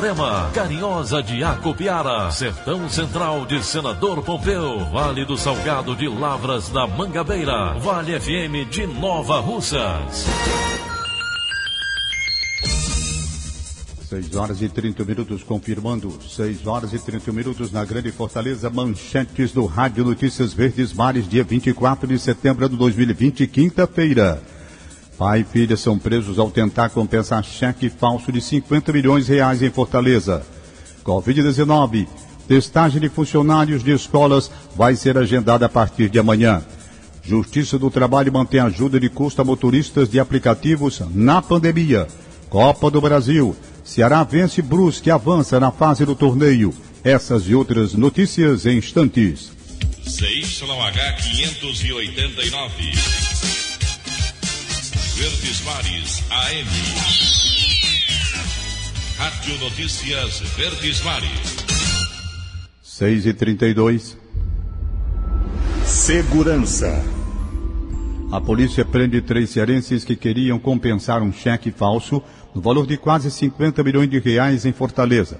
Itarema, 0.00 0.50
Carinhosa 0.54 1.22
de 1.22 1.44
Acopiara, 1.44 2.30
Sertão 2.30 2.88
Central 2.88 3.44
de 3.44 3.62
Senador 3.62 4.22
Pompeu, 4.22 4.78
Vale 4.86 5.26
do 5.26 5.36
Salgado 5.36 5.94
de 5.94 6.08
Lavras 6.08 6.70
da 6.70 6.86
Mangabeira, 6.86 7.74
Vale 7.74 8.18
FM 8.18 8.66
de 8.70 8.86
Nova 8.86 9.40
Russas. 9.40 10.24
6 14.08 14.36
horas 14.36 14.62
e 14.62 14.70
30 14.70 15.04
minutos, 15.04 15.42
confirmando 15.42 16.18
6 16.26 16.66
horas 16.66 16.94
e 16.94 16.98
30 16.98 17.30
minutos 17.30 17.70
na 17.70 17.84
Grande 17.84 18.10
Fortaleza, 18.10 18.70
manchetes 18.70 19.52
do 19.52 19.66
Rádio 19.66 20.02
Notícias 20.02 20.54
Verdes 20.54 20.94
Mares, 20.94 21.28
dia 21.28 21.44
24 21.44 22.08
de 22.08 22.18
setembro 22.18 22.66
de 22.70 22.76
2020, 22.76 23.46
quinta-feira. 23.46 24.42
Pai 25.20 25.40
e 25.40 25.44
filha 25.44 25.76
são 25.76 25.98
presos 25.98 26.38
ao 26.38 26.50
tentar 26.50 26.88
compensar 26.88 27.44
cheque 27.44 27.90
falso 27.90 28.32
de 28.32 28.40
50 28.40 28.90
milhões 28.90 29.26
de 29.26 29.34
reais 29.34 29.60
em 29.60 29.68
Fortaleza. 29.68 30.42
Covid-19. 31.04 32.08
Testagem 32.48 33.02
de 33.02 33.10
funcionários 33.10 33.84
de 33.84 33.92
escolas 33.92 34.50
vai 34.74 34.96
ser 34.96 35.18
agendada 35.18 35.66
a 35.66 35.68
partir 35.68 36.08
de 36.08 36.18
amanhã. 36.18 36.64
Justiça 37.22 37.78
do 37.78 37.90
Trabalho 37.90 38.32
mantém 38.32 38.60
ajuda 38.60 38.98
de 38.98 39.10
custo 39.10 39.42
a 39.42 39.44
motoristas 39.44 40.08
de 40.08 40.18
aplicativos 40.18 41.02
na 41.14 41.42
pandemia. 41.42 42.08
Copa 42.48 42.90
do 42.90 42.98
Brasil. 42.98 43.54
Ceará 43.84 44.24
vence 44.24 44.62
Brusque 44.62 45.10
e 45.10 45.12
avança 45.12 45.60
na 45.60 45.70
fase 45.70 46.06
do 46.06 46.14
torneio. 46.14 46.72
Essas 47.04 47.42
e 47.42 47.54
outras 47.54 47.92
notícias 47.92 48.64
em 48.64 48.78
instantes. 48.78 49.52
CYH 50.02 51.16
589. 51.20 53.59
Verdes 55.20 55.60
Mares 55.66 56.24
AM. 56.30 56.66
Rádio 59.18 59.58
Notícias 59.58 60.40
Verdes 60.56 61.02
Mares. 61.02 61.56
6 62.82 63.26
e 63.26 63.34
32 63.34 64.16
Segurança. 65.84 67.04
A 68.32 68.40
polícia 68.40 68.82
prende 68.82 69.20
três 69.20 69.50
cearenses 69.50 70.04
que 70.04 70.16
queriam 70.16 70.58
compensar 70.58 71.22
um 71.22 71.30
cheque 71.30 71.70
falso 71.70 72.22
no 72.54 72.62
valor 72.62 72.86
de 72.86 72.96
quase 72.96 73.30
50 73.30 73.84
milhões 73.84 74.08
de 74.08 74.18
reais 74.18 74.64
em 74.64 74.72
Fortaleza. 74.72 75.38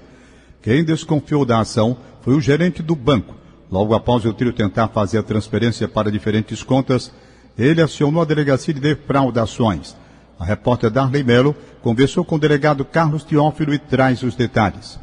Quem 0.61 0.85
desconfiou 0.85 1.43
da 1.43 1.59
ação 1.59 1.97
foi 2.21 2.35
o 2.35 2.39
gerente 2.39 2.83
do 2.83 2.95
banco. 2.95 3.33
Logo 3.71 3.95
após 3.95 4.25
o 4.25 4.33
trio 4.33 4.53
tentar 4.53 4.89
fazer 4.89 5.17
a 5.17 5.23
transferência 5.23 5.87
para 5.87 6.11
diferentes 6.11 6.61
contas, 6.61 7.11
ele 7.57 7.81
acionou 7.81 8.21
a 8.21 8.25
delegacia 8.25 8.73
de 8.73 8.79
defraudações. 8.79 9.95
A 10.39 10.45
repórter 10.45 10.89
Darley 10.89 11.23
Mello 11.23 11.55
conversou 11.81 12.25
com 12.25 12.35
o 12.35 12.39
delegado 12.39 12.83
Carlos 12.83 13.23
Teófilo 13.23 13.73
e 13.73 13.79
traz 13.79 14.23
os 14.23 14.35
detalhes. 14.35 14.99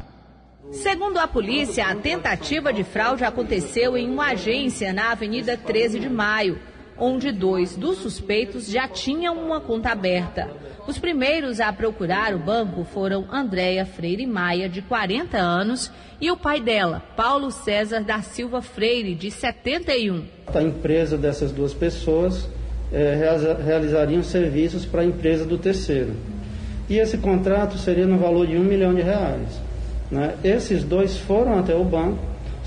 Segundo 0.71 1.17
a 1.17 1.27
polícia, 1.27 1.87
a 1.87 1.95
tentativa 1.95 2.71
de 2.71 2.83
fraude 2.83 3.23
aconteceu 3.23 3.97
em 3.97 4.09
uma 4.09 4.31
agência 4.31 4.93
na 4.93 5.11
Avenida 5.11 5.57
13 5.57 5.99
de 5.99 6.09
Maio, 6.09 6.59
onde 6.99 7.31
dois 7.31 7.75
dos 7.75 7.97
suspeitos 7.97 8.67
já 8.69 8.87
tinham 8.87 9.35
uma 9.35 9.59
conta 9.61 9.89
aberta. 9.89 10.49
Os 10.87 10.97
primeiros 10.97 11.59
a 11.59 11.71
procurar 11.71 12.33
o 12.33 12.39
banco 12.39 12.83
foram 12.83 13.25
Andréia 13.31 13.85
Freire 13.85 14.25
Maia, 14.25 14.67
de 14.67 14.81
40 14.81 15.37
anos, 15.37 15.91
e 16.19 16.31
o 16.31 16.37
pai 16.37 16.59
dela, 16.59 17.01
Paulo 17.15 17.51
César 17.51 18.01
da 18.01 18.21
Silva 18.21 18.61
Freire, 18.61 19.15
de 19.15 19.29
71. 19.29 20.23
A 20.53 20.61
empresa 20.61 21.17
dessas 21.17 21.51
duas 21.51 21.73
pessoas 21.73 22.47
é, 22.91 23.15
realizariam 23.63 24.23
serviços 24.23 24.85
para 24.85 25.01
a 25.01 25.05
empresa 25.05 25.45
do 25.45 25.57
terceiro. 25.57 26.13
E 26.89 26.97
esse 26.97 27.19
contrato 27.19 27.77
seria 27.77 28.07
no 28.07 28.17
valor 28.17 28.47
de 28.47 28.57
um 28.57 28.63
milhão 28.63 28.93
de 28.93 29.01
reais. 29.01 29.61
Né? 30.09 30.33
Esses 30.43 30.83
dois 30.83 31.17
foram 31.17 31.59
até 31.59 31.75
o 31.75 31.83
banco 31.83 32.19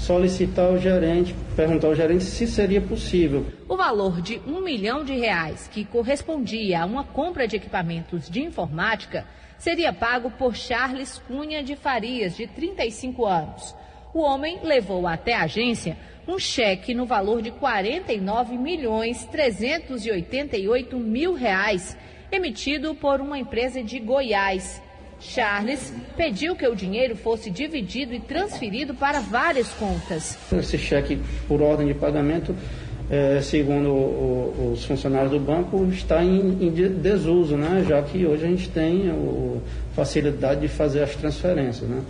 solicitar 0.02 0.72
o 0.72 0.78
gerente, 0.78 1.32
perguntar 1.54 1.86
ao 1.86 1.94
gerente 1.94 2.24
se 2.24 2.46
seria 2.46 2.80
possível. 2.80 3.46
O 3.68 3.76
valor 3.76 4.20
de 4.20 4.40
um 4.46 4.60
milhão 4.60 5.04
de 5.04 5.14
reais, 5.14 5.68
que 5.68 5.84
correspondia 5.84 6.82
a 6.82 6.86
uma 6.86 7.04
compra 7.04 7.46
de 7.46 7.54
equipamentos 7.54 8.28
de 8.28 8.42
informática, 8.42 9.24
seria 9.58 9.92
pago 9.92 10.28
por 10.32 10.56
Charles 10.56 11.18
Cunha 11.28 11.62
de 11.62 11.76
Farias, 11.76 12.36
de 12.36 12.48
35 12.48 13.24
anos. 13.24 13.76
O 14.12 14.20
homem 14.20 14.58
levou 14.64 15.06
até 15.06 15.34
a 15.34 15.44
agência 15.44 15.96
um 16.26 16.38
cheque 16.38 16.94
no 16.94 17.06
valor 17.06 17.40
de 17.40 17.52
49 17.52 18.58
milhões 18.58 19.24
388 19.26 20.96
mil 20.98 21.32
reais, 21.32 21.96
emitido 22.30 22.92
por 22.94 23.20
uma 23.20 23.38
empresa 23.38 23.82
de 23.82 24.00
Goiás. 24.00 24.82
Charles 25.22 25.92
pediu 26.16 26.56
que 26.56 26.66
o 26.66 26.74
dinheiro 26.74 27.16
fosse 27.16 27.48
dividido 27.48 28.12
e 28.12 28.20
transferido 28.20 28.92
para 28.92 29.20
várias 29.20 29.68
contas. 29.68 30.36
Esse 30.52 30.76
cheque, 30.76 31.18
por 31.46 31.62
ordem 31.62 31.86
de 31.86 31.94
pagamento, 31.94 32.54
é, 33.08 33.40
segundo 33.40 33.90
o, 33.90 34.72
os 34.72 34.84
funcionários 34.84 35.30
do 35.30 35.38
banco, 35.38 35.84
está 35.86 36.24
em, 36.24 36.66
em, 36.66 36.70
desuso, 36.70 37.56
né? 37.56 37.84
já 37.88 38.02
que 38.02 38.26
hoje 38.26 38.44
a 38.44 38.48
gente 38.48 38.68
tem 38.70 39.10
a 39.10 39.94
facilidade 39.94 40.62
de 40.62 40.68
fazer 40.68 41.02
as 41.02 41.14
transferências. 41.14 41.88
Né? 41.88 42.02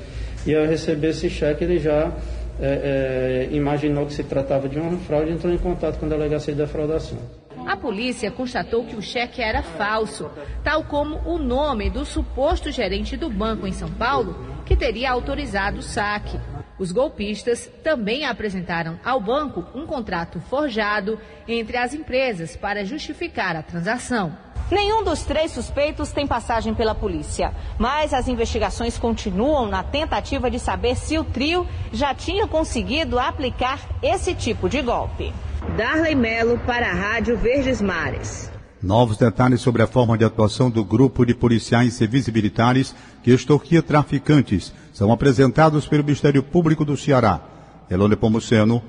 E 0.47 0.55
ao 0.56 0.65
receber 0.65 1.09
esse 1.11 1.29
cheque, 1.29 1.65
ele 1.65 1.79
já 1.79 2.12
é, 2.61 3.49
é, 3.50 3.55
imaginou 3.55 4.06
que 4.06 4.15
se 4.15 4.25
tratava 4.25 4.69
de 4.69 4.79
uma 4.79 4.97
fraude 4.99 5.31
e 5.31 5.34
entrou 5.34 5.53
em 5.53 5.59
contato 5.59 5.99
com 5.99 6.06
a 6.06 6.09
delegacia 6.09 6.55
de 6.55 6.61
defraudação. 6.61 7.19
A 7.67 7.77
polícia 7.77 8.31
constatou 8.31 8.84
que 8.84 8.97
o 8.97 9.03
cheque 9.03 9.41
era 9.41 9.62
falso, 9.62 10.31
tal 10.62 10.84
como 10.84 11.17
o 11.25 11.39
nome 11.39 11.91
do 11.91 12.05
suposto 12.05 12.71
gerente 12.71 13.17
do 13.17 13.31
banco 13.31 13.67
em 13.67 13.73
São 13.73 13.91
Paulo, 13.91 14.62
que 14.67 14.77
teria 14.77 15.11
autorizado 15.11 15.78
o 15.78 15.83
saque. 15.83 16.39
Os 16.78 16.91
golpistas 16.91 17.71
também 17.83 18.25
apresentaram 18.25 18.99
ao 19.05 19.21
banco 19.21 19.65
um 19.75 19.87
contrato 19.87 20.41
forjado 20.41 21.19
entre 21.47 21.77
as 21.77 21.95
empresas 21.95 22.56
para 22.56 22.84
justificar 22.84 23.55
a 23.56 23.62
transação. 23.62 24.37
Nenhum 24.72 25.05
dos 25.05 25.21
três 25.21 25.53
suspeitos 25.53 26.12
tem 26.12 26.27
passagem 26.27 26.72
pela 26.72 26.94
polícia, 26.94 27.53
mas 27.78 28.15
as 28.15 28.27
investigações 28.27 28.97
continuam 28.97 29.69
na 29.69 29.83
tentativa 29.83 30.50
de 30.50 30.59
saber 30.59 30.97
se 30.97 31.19
o 31.19 31.25
trio 31.25 31.66
já 31.93 32.15
tinha 32.15 32.49
conseguido 32.49 33.19
aplicar 33.19 33.79
esse 34.02 34.35
tipo 34.35 34.70
de 34.70 34.81
golpe. 34.81 35.31
Darley 35.76 36.14
Melo 36.14 36.58
para 36.61 36.91
a 36.91 36.94
Rádio 36.94 37.37
Verdes 37.37 37.82
Mares. 37.82 38.50
Novos 38.82 39.19
detalhes 39.19 39.61
sobre 39.61 39.82
a 39.82 39.87
forma 39.87 40.17
de 40.17 40.25
atuação 40.25 40.70
do 40.70 40.82
grupo 40.82 41.26
de 41.26 41.35
policiais 41.35 41.93
civis 41.93 42.26
e 42.26 42.32
militares 42.32 42.97
que 43.23 43.31
extorquia 43.31 43.82
traficantes 43.82 44.73
são 44.94 45.12
apresentados 45.12 45.87
pelo 45.87 46.02
Ministério 46.02 46.43
Público 46.43 46.82
do 46.82 46.97
Ceará. 46.97 47.43
Elone 47.91 48.17
Pomuceno 48.17 48.82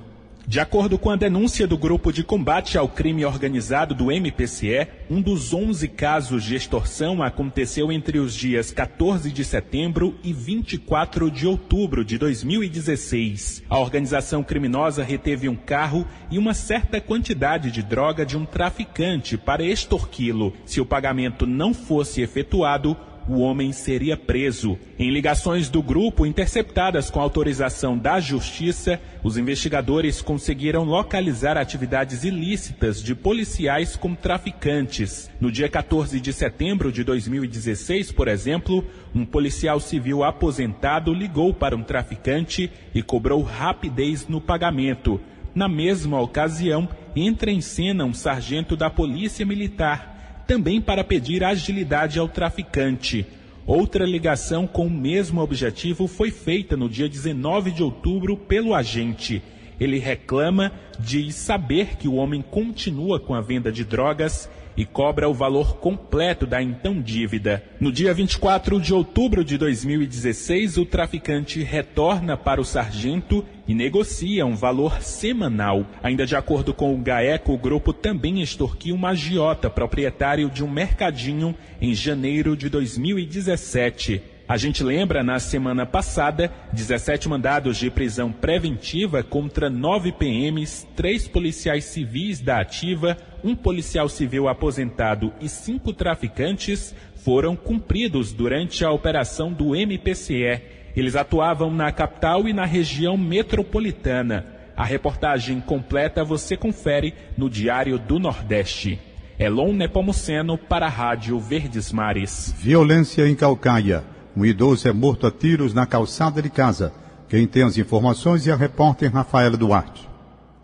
de 0.45 0.60
acordo 0.60 0.98
com 0.98 1.10
a 1.10 1.16
denúncia 1.16 1.66
do 1.66 1.78
Grupo 1.78 2.12
de 2.12 2.22
Combate 2.22 2.78
ao 2.78 2.90
Crime 2.90 3.25
Organizado 3.25 3.95
do 3.95 4.12
MPCE, 4.12 4.88
um 5.10 5.22
dos 5.22 5.54
11 5.54 5.88
casos 5.88 6.44
de 6.44 6.56
extorsão 6.56 7.24
aconteceu 7.24 7.92
entre 7.92 8.19
os 8.19 8.36
dias 8.36 8.69
14 8.69 9.31
de 9.31 9.44
setembro 9.45 10.16
e 10.22 10.34
24 10.34 11.31
de 11.31 11.48
outubro 11.48 12.04
de 12.04 12.18
2016. 12.18 13.63
A 13.69 13.80
organização 13.80 14.44
criminosa 14.44 15.01
reteve 15.01 15.48
um 15.48 15.56
carro 15.56 16.06
e 16.30 16.38
uma 16.38 16.54
certa 16.54 17.00
quantidade 17.00 17.72
de 17.72 17.81
droga 17.81 18.25
de 18.25 18.38
um 18.38 18.46
traficante 18.46 19.38
para 19.38 19.63
extorquí-lo. 19.63 20.54
Se 20.66 20.81
o 20.81 20.86
pagamento 20.86 21.48
não 21.48 21.74
fosse 21.74 22.22
efetuado, 22.22 22.98
o 23.28 23.40
homem 23.40 23.72
seria 23.72 24.18
preso. 24.18 24.78
Em 24.98 25.10
ligações 25.10 25.70
do 25.70 25.81
grupo 25.81 26.25
interceptadas 26.25 27.10
com 27.10 27.20
autorização 27.20 27.98
da 27.98 28.20
Justiça, 28.20 29.00
os 29.24 29.38
investigadores 29.38 30.22
conseguiram 30.22 30.84
localizar 30.84 31.58
atividades 31.58 32.24
ilícitas 32.24 33.02
de 33.02 33.16
policiais 33.16 33.96
com 33.96 34.14
traficantes. 34.14 35.30
No 35.40 35.52
dia 35.52 35.70
14 35.70 36.20
de 36.20 36.34
setembro 36.34 36.92
de 36.92 37.04
2016, 37.04 38.12
por 38.12 38.28
exemplo, 38.28 38.86
um 39.14 39.25
policial 39.25 39.80
civil 39.80 40.24
aposentado 40.24 41.14
ligou 41.14 41.54
para 41.54 41.75
um 41.75 41.84
traficante 41.84 42.72
e 42.94 43.02
cobrou 43.02 43.42
rapidez 43.42 44.28
no 44.28 44.42
pagamento. 44.42 45.20
Na 45.56 45.68
mesma 45.68 46.20
ocasião, 46.20 46.90
entra 47.16 47.52
em 47.52 47.62
cena 47.62 48.06
um 48.06 48.14
sargento 48.14 48.75
da 48.75 48.90
Polícia 48.90 49.46
Militar, 49.46 50.12
também 50.48 50.81
para 50.81 51.04
pedir 51.04 51.44
agilidade 51.44 52.19
ao 52.19 52.28
traficante. 52.28 53.25
Outra 53.66 54.06
ligação 54.06 54.68
com 54.68 54.88
o 54.88 54.92
mesmo 54.92 55.42
objetivo 55.42 56.06
foi 56.07 56.31
feita 56.31 56.75
no 56.75 56.90
dia 56.90 57.07
19 57.07 57.72
de 57.72 57.81
outubro 57.81 58.36
pelo 58.36 58.75
agente. 58.75 59.42
Ele 59.80 60.00
reclama 60.00 60.72
de 61.00 61.31
saber 61.31 61.98
que 61.98 62.08
o 62.08 62.16
homem 62.16 62.42
continua 62.42 63.20
com 63.20 63.34
a 63.34 63.42
venda 63.42 63.72
de 63.72 63.84
drogas 63.84 64.50
e 64.75 64.86
cobra 64.86 65.30
o 65.30 65.34
valor 65.34 65.78
completo 65.78 66.46
da 66.46 66.62
então 66.62 67.02
dívida. 67.02 67.64
No 67.80 67.92
dia 67.92 68.14
24 68.14 68.80
de 68.80 68.94
outubro 68.94 69.44
de 69.44 69.58
2016, 69.58 70.78
o 70.78 70.86
traficante 70.86 71.62
retorna 71.62 72.36
para 72.36 72.60
o 72.60 72.66
sargento 72.66 73.46
e 73.68 73.74
negocia 73.74 74.46
um 74.46 74.56
valor 74.56 75.02
semanal. 75.02 75.86
Ainda 76.02 76.25
de 76.25 76.36
acordo 76.36 76.74
com 76.74 76.94
o 76.94 76.98
GAECO, 76.98 77.54
o 77.54 77.58
grupo 77.58 77.94
também 77.94 78.42
extorquiu 78.42 78.96
um 78.96 79.06
agiota 79.06 79.70
proprietário 79.70 80.50
de 80.50 80.64
um 80.64 80.70
mercadinho 80.70 81.56
em 81.80 81.94
janeiro 81.94 82.58
de 82.58 82.70
2017. 82.70 84.33
A 84.48 84.57
gente 84.57 84.84
lembra, 84.84 85.24
na 85.24 85.40
semana 85.40 85.86
passada, 85.86 86.51
17 86.74 87.30
mandados 87.30 87.78
de 87.78 87.90
prisão 87.90 88.30
preventiva 88.30 89.24
contra 89.24 89.69
9 89.69 90.12
PMs, 90.12 90.86
3 90.98 91.30
policiais 91.30 91.86
civis 91.86 92.42
da 92.42 92.60
ativa, 92.60 93.18
um 93.42 93.56
policial 93.56 94.10
civil 94.10 94.50
aposentado 94.50 95.31
e 95.40 95.48
5 95.48 95.94
traficantes 95.94 96.94
foram 97.24 97.56
cumpridos 97.56 98.34
durante 98.34 98.84
a 98.84 98.92
operação 98.92 99.51
do 99.51 99.74
MPCE. 99.74 100.62
Eles 100.94 101.16
atuavam 101.16 101.72
na 101.72 101.89
capital 101.92 102.48
e 102.48 102.54
na 102.54 102.66
região 102.66 103.18
metropolitana. 103.18 104.46
A 104.75 104.84
reportagem 104.84 105.62
completa 105.62 106.24
você 106.24 106.57
confere 106.57 107.13
no 107.38 107.50
Diário 107.50 107.98
do 107.98 108.19
Nordeste. 108.19 109.00
Elon 109.39 109.72
Nepomuceno 109.72 110.57
para 110.57 110.88
a 110.88 110.89
Rádio 110.89 111.39
Verdes 111.39 111.94
Mares. 111.94 112.54
Violência 112.57 113.28
em 113.28 113.36
Calcaia. 113.36 114.12
Um 114.36 114.46
idoso 114.46 114.88
é 114.88 114.92
morto 114.92 115.28
a 115.28 115.32
tiros 115.32 115.74
na 115.74 115.86
calçada 115.86 116.42
de 116.42 116.50
casa. 116.50 116.92
Quem 117.30 117.48
tem 117.48 117.64
as 117.64 117.78
informações 117.78 118.48
é 118.48 118.52
a 118.52 118.56
repórter 118.56 119.12
Rafaela 119.12 119.56
Duarte. 119.58 120.12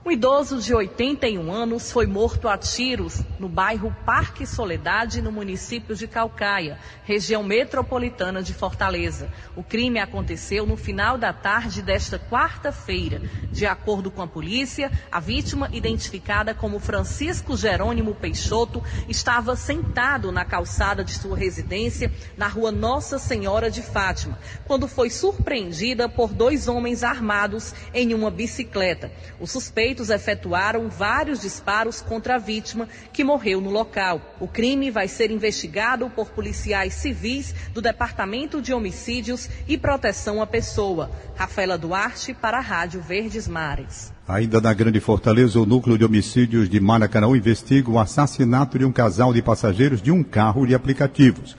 Um 0.06 0.12
idoso 0.12 0.62
de 0.62 0.74
81 0.74 1.52
anos 1.52 1.92
foi 1.92 2.08
morto 2.08 2.48
a 2.48 2.58
tiros 2.58 3.22
no 3.38 3.50
bairro 3.50 3.94
Parque 4.06 4.48
Soledade, 4.48 5.22
no 5.22 5.30
município 5.30 5.94
de 5.94 6.08
Calcaia, 6.08 6.80
região 7.04 7.44
metropolitana 7.44 8.42
de 8.42 8.54
Fortaleza. 8.54 9.30
O 9.58 9.62
crime 9.62 10.00
aconteceu 10.00 10.66
no 10.66 10.78
final 10.78 11.18
da 11.18 11.34
tarde 11.34 11.82
desta 11.82 12.18
quarta-feira. 12.18 13.22
De 13.52 13.66
acordo 13.66 14.10
com 14.10 14.22
a 14.22 14.28
polícia, 14.28 14.90
a 15.12 15.20
vítima, 15.20 15.70
identificada 15.74 16.56
como 16.56 16.80
Francisco 16.80 17.58
Jerônimo 17.58 18.16
Peixoto, 18.16 18.82
estava 19.10 19.54
sentado 19.58 20.32
na 20.32 20.46
calçada 20.46 21.04
de 21.04 21.12
sua 21.12 21.38
residência, 21.38 22.10
na 22.38 22.48
rua 22.48 22.72
Nossa 22.72 23.20
Senhora 23.20 23.70
de 23.70 23.82
Fátima, 23.82 24.40
quando 24.66 24.88
foi 24.88 25.10
surpreendida 25.10 26.08
por 26.08 26.34
dois 26.34 26.70
homens 26.70 27.04
armados 27.04 27.76
em 27.94 28.14
uma 28.14 28.32
bicicleta. 28.32 29.12
O 29.42 29.46
suspeito 29.46 29.89
suspeitos 29.90 30.10
efetuaram 30.10 30.88
vários 30.90 31.42
disparos 31.42 32.02
contra 32.02 32.36
a 32.36 32.38
vítima, 32.38 32.88
que 33.12 33.24
morreu 33.24 33.60
no 33.60 33.70
local. 33.70 34.22
O 34.40 34.48
crime 34.48 34.92
vai 34.92 35.08
ser 35.08 35.32
investigado 35.32 36.10
por 36.10 36.30
policiais 36.30 36.94
civis 36.94 37.56
do 37.74 37.82
Departamento 37.82 38.62
de 38.62 38.74
Homicídios 38.74 39.50
e 39.68 39.78
Proteção 39.78 40.42
à 40.42 40.48
Pessoa. 40.48 41.10
Rafaela 41.36 41.78
Duarte, 41.78 42.34
para 42.34 42.58
a 42.58 42.62
Rádio 42.62 43.02
Verdes 43.02 43.48
Mares. 43.48 44.14
Ainda 44.28 44.62
na 44.62 44.74
Grande 44.74 45.00
Fortaleza, 45.00 45.60
o 45.60 45.66
núcleo 45.66 45.98
de 45.98 46.06
homicídios 46.06 46.70
de 46.70 46.80
Maracanã 46.80 47.36
investiga 47.36 47.90
o 47.90 47.98
assassinato 47.98 48.78
de 48.78 48.86
um 48.86 48.92
casal 48.92 49.34
de 49.34 49.42
passageiros 49.42 50.02
de 50.02 50.12
um 50.12 50.24
carro 50.24 50.68
de 50.68 50.76
aplicativos. 50.76 51.58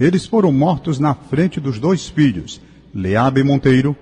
Eles 0.00 0.26
foram 0.26 0.52
mortos 0.52 0.98
na 0.98 1.14
frente 1.14 1.60
dos 1.60 1.78
dois 1.78 2.08
filhos, 2.08 2.62
Leabe 2.94 3.42
Monteiro 3.42 3.96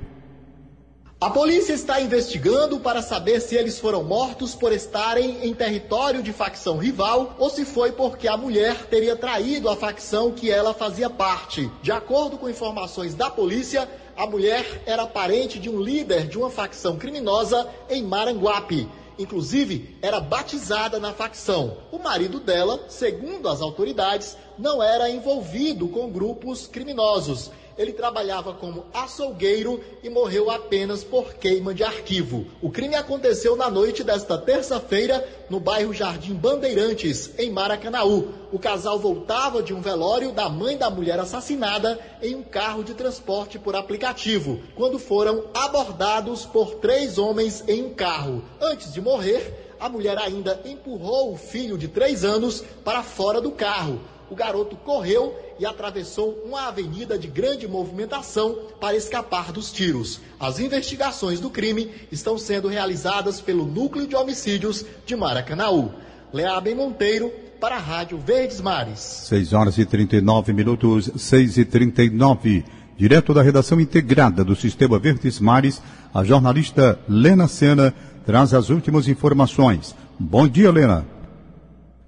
a 1.19 1.31
polícia 1.31 1.73
está 1.73 1.99
investigando 1.99 2.79
para 2.79 3.01
saber 3.01 3.41
se 3.41 3.57
eles 3.57 3.79
foram 3.79 4.05
mortos 4.05 4.55
por 4.55 4.71
estarem 4.71 5.47
em 5.47 5.55
território 5.55 6.23
de 6.23 6.31
facção 6.31 6.77
rival 6.77 7.35
ou 7.39 7.49
se 7.49 7.65
foi 7.65 7.91
porque 7.91 8.29
a 8.29 8.37
mulher 8.37 8.85
teria 8.91 9.17
traído 9.17 9.71
a 9.71 9.77
facção 9.77 10.31
que 10.31 10.51
ela 10.51 10.75
fazia 10.75 11.09
parte. 11.09 11.71
De 11.83 11.91
acordo 11.91 12.37
com 12.37 12.51
informações 12.51 13.15
da 13.15 13.31
polícia, 13.31 13.89
a 14.15 14.27
mulher 14.27 14.83
era 14.85 15.07
parente 15.07 15.59
de 15.59 15.71
um 15.71 15.81
líder 15.81 16.27
de 16.29 16.37
uma 16.37 16.51
facção 16.51 16.99
criminosa 16.99 17.67
em 17.89 18.03
Maranguape. 18.03 18.87
Inclusive, 19.19 19.97
era 20.03 20.21
batizada 20.21 21.01
na 21.01 21.15
facção. 21.15 21.79
O 21.91 21.99
marido 21.99 22.39
dela, 22.39 22.85
segundo 22.91 23.49
as 23.49 23.63
autoridades, 23.63 24.37
não 24.59 24.83
era 24.83 25.09
envolvido 25.09 25.89
com 25.89 26.11
grupos 26.11 26.67
criminosos 26.67 27.51
ele 27.79 27.93
trabalhava 27.93 28.55
como 28.55 28.87
açougueiro 28.93 29.81
e 30.03 30.09
morreu 30.09 30.51
apenas 30.51 31.05
por 31.05 31.35
queima 31.35 31.75
de 31.75 31.85
arquivo. 31.85 32.47
O 32.63 32.71
crime 32.71 32.95
aconteceu 32.95 33.55
na 33.55 33.71
noite 33.71 34.03
desta 34.03 34.39
terça-feira 34.39 35.27
no 35.51 35.61
bairro 35.61 35.93
Jardim 35.93 36.35
Bandeirantes, 36.35 37.31
em 37.39 37.51
Maracanaú. 37.51 38.29
O 38.51 38.59
casal 38.59 38.99
voltava 38.99 39.63
de 39.63 39.75
um 39.75 39.81
velório 39.81 40.33
da 40.33 40.49
mãe 40.49 40.77
da 40.77 40.89
mulher 40.89 41.19
assassinada 41.19 41.99
em 42.23 42.35
um 42.35 42.43
carro 42.43 42.83
de 42.83 42.95
transporte 42.95 43.59
por 43.59 43.77
aplicativo, 43.77 44.61
quando 44.75 44.99
foram 44.99 45.45
abordados 45.53 46.47
por 46.47 46.77
três 46.77 47.19
homens 47.19 47.63
em 47.69 47.85
um 47.85 47.95
carro. 47.95 48.43
Antes 48.61 48.93
de 48.93 49.01
morrer, 49.01 49.75
a 49.79 49.89
mulher 49.89 50.17
ainda 50.19 50.61
empurrou 50.65 51.33
o 51.33 51.37
filho 51.37 51.77
de 51.77 51.89
três 51.89 52.25
anos 52.25 52.65
para 52.83 53.03
fora 53.03 53.41
do 53.41 53.51
carro. 53.51 54.01
O 54.31 54.35
garoto 54.35 54.77
correu 54.77 55.37
e 55.59 55.67
atravessou 55.67 56.43
uma 56.45 56.69
avenida 56.69 57.19
de 57.19 57.29
grande 57.29 57.67
movimentação 57.67 58.57
para 58.81 58.97
escapar 58.97 59.53
dos 59.53 59.73
tiros. 59.73 60.21
As 60.39 60.59
investigações 60.59 61.41
do 61.41 61.51
crime 61.51 61.91
estão 62.11 62.39
sendo 62.39 62.69
realizadas 62.69 63.41
pelo 63.41 63.65
Núcleo 63.65 64.07
de 64.07 64.15
Homicídios 64.15 64.85
de 65.05 65.17
Maracanaú. 65.17 65.91
Leabem 66.33 66.75
Monteiro, 66.75 67.33
para 67.61 67.77
a 67.77 67.81
Rádio 67.81 68.19
Verdes 68.19 68.61
Mares. 68.61 69.01
6 69.01 69.53
horas 69.53 69.79
e 69.79 69.85
39 69.85 70.53
minutos, 70.53 71.11
6 71.17 71.59
e 71.59 71.65
39. 71.65 72.65
Direto 72.97 73.35
da 73.35 73.43
redação 73.43 73.81
integrada 73.81 74.45
do 74.45 74.57
Sistema 74.57 74.99
Verdes 74.99 75.39
Mares, 75.39 75.83
a 76.15 76.25
jornalista 76.25 76.99
Lena 77.09 77.47
Sena 77.47 77.95
traz 78.25 78.55
as 78.55 78.71
últimas 78.71 79.09
informações. 79.09 79.95
Bom 80.19 80.49
dia, 80.49 80.71
Lena. 80.71 81.07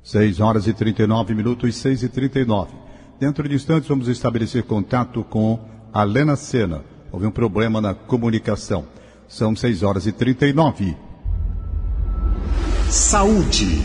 6 0.03 0.41
horas 0.41 0.67
e 0.67 0.73
39 0.73 1.35
minutos, 1.35 1.77
6 1.77 2.03
e 2.05 2.09
39. 2.09 2.88
Dentro 3.19 3.49
de 3.49 3.55
instantes 3.57 3.89
vamos 3.89 4.07
estabelecer 4.07 4.63
contato 4.63 5.25
com 5.25 5.59
a 5.93 6.05
Lena 6.05 6.37
Sena. 6.37 6.83
Houve 7.11 7.27
um 7.27 7.31
problema 7.33 7.81
na 7.81 7.93
comunicação. 7.93 8.85
São 9.27 9.57
6 9.57 9.83
horas 9.83 10.07
e 10.07 10.13
39. 10.13 10.97
Saúde. 12.89 13.83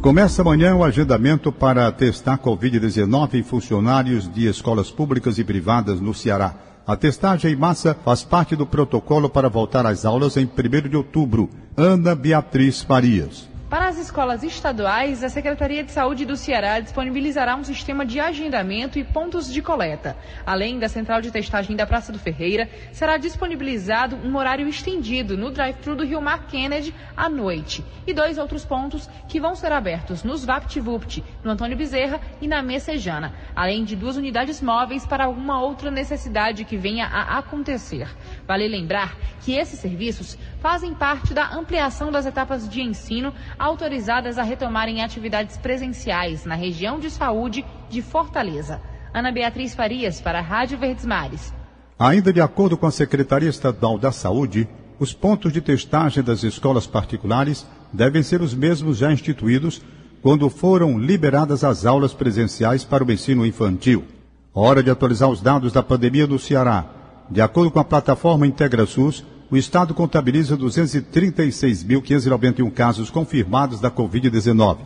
Começa 0.00 0.42
amanhã 0.42 0.76
o 0.76 0.84
agendamento 0.84 1.50
para 1.50 1.90
testar 1.90 2.38
Covid-19 2.38 3.34
em 3.34 3.42
funcionários 3.42 4.32
de 4.32 4.46
escolas 4.46 4.90
públicas 4.90 5.38
e 5.38 5.44
privadas 5.44 6.00
no 6.00 6.14
Ceará. 6.14 6.54
A 6.86 6.94
testagem 6.94 7.52
em 7.52 7.56
massa 7.56 7.96
faz 8.04 8.22
parte 8.22 8.54
do 8.54 8.66
protocolo 8.66 9.28
para 9.28 9.48
voltar 9.48 9.86
às 9.86 10.04
aulas 10.04 10.36
em 10.36 10.44
1 10.44 10.88
de 10.88 10.96
outubro. 10.96 11.50
Ana 11.76 12.14
Beatriz 12.14 12.80
Farias. 12.82 13.53
Para 13.68 13.88
as 13.88 13.98
escolas 13.98 14.42
estaduais, 14.42 15.24
a 15.24 15.30
Secretaria 15.30 15.82
de 15.82 15.90
Saúde 15.90 16.26
do 16.26 16.36
Ceará 16.36 16.78
disponibilizará 16.80 17.56
um 17.56 17.64
sistema 17.64 18.04
de 18.04 18.20
agendamento 18.20 18.98
e 18.98 19.04
pontos 19.04 19.50
de 19.50 19.62
coleta. 19.62 20.16
Além 20.44 20.78
da 20.78 20.86
central 20.86 21.22
de 21.22 21.30
testagem 21.30 21.74
da 21.74 21.86
Praça 21.86 22.12
do 22.12 22.18
Ferreira, 22.18 22.68
será 22.92 23.16
disponibilizado 23.16 24.16
um 24.16 24.36
horário 24.36 24.68
estendido 24.68 25.36
no 25.36 25.50
drive-thru 25.50 25.96
do 25.96 26.04
Rio 26.04 26.20
Mar 26.20 26.46
Kennedy 26.46 26.94
à 27.16 27.26
noite. 27.28 27.82
E 28.06 28.12
dois 28.12 28.36
outros 28.36 28.66
pontos 28.66 29.08
que 29.28 29.40
vão 29.40 29.56
ser 29.56 29.72
abertos 29.72 30.22
nos 30.22 30.44
VaptVupt, 30.44 31.24
no 31.42 31.50
Antônio 31.50 31.76
Bezerra 31.76 32.20
e 32.42 32.46
na 32.46 32.62
Messejana, 32.62 33.32
além 33.56 33.82
de 33.82 33.96
duas 33.96 34.18
unidades 34.18 34.60
móveis 34.60 35.06
para 35.06 35.24
alguma 35.24 35.60
outra 35.60 35.90
necessidade 35.90 36.66
que 36.66 36.76
venha 36.76 37.06
a 37.06 37.38
acontecer. 37.38 38.08
Vale 38.46 38.68
lembrar 38.68 39.16
que 39.40 39.54
esses 39.54 39.80
serviços 39.80 40.38
fazem 40.60 40.94
parte 40.94 41.34
da 41.34 41.48
ampliação 41.54 42.12
das 42.12 42.26
etapas 42.26 42.68
de 42.68 42.82
ensino 42.82 43.32
autorizadas 43.58 44.38
a 44.38 44.42
retomarem 44.42 45.02
atividades 45.02 45.56
presenciais 45.56 46.44
na 46.44 46.54
região 46.54 46.98
de 46.98 47.10
saúde 47.10 47.64
de 47.88 48.02
Fortaleza. 48.02 48.80
Ana 49.12 49.30
Beatriz 49.30 49.74
Farias, 49.74 50.20
para 50.20 50.40
a 50.40 50.42
Rádio 50.42 50.78
Verdes 50.78 51.04
Mares. 51.04 51.52
Ainda 51.98 52.32
de 52.32 52.40
acordo 52.40 52.76
com 52.76 52.86
a 52.86 52.90
Secretaria 52.90 53.48
Estadual 53.48 53.96
da 53.98 54.10
Saúde, 54.10 54.68
os 54.98 55.12
pontos 55.12 55.52
de 55.52 55.60
testagem 55.60 56.22
das 56.22 56.42
escolas 56.42 56.86
particulares 56.86 57.66
devem 57.92 58.22
ser 58.22 58.40
os 58.42 58.54
mesmos 58.54 58.98
já 58.98 59.12
instituídos 59.12 59.80
quando 60.20 60.48
foram 60.48 60.98
liberadas 60.98 61.62
as 61.62 61.84
aulas 61.84 62.14
presenciais 62.14 62.84
para 62.84 63.04
o 63.04 63.12
ensino 63.12 63.46
infantil. 63.46 64.04
Hora 64.52 64.82
de 64.82 64.90
atualizar 64.90 65.28
os 65.28 65.40
dados 65.40 65.72
da 65.72 65.82
pandemia 65.82 66.26
no 66.26 66.38
Ceará. 66.38 66.86
De 67.30 67.40
acordo 67.40 67.70
com 67.70 67.78
a 67.78 67.84
plataforma 67.84 68.46
IntegraSUS, 68.46 69.24
o 69.54 69.56
Estado 69.56 69.94
contabiliza 69.94 70.56
236.591 70.56 72.72
casos 72.72 73.08
confirmados 73.08 73.78
da 73.78 73.88
Covid-19. 73.88 74.78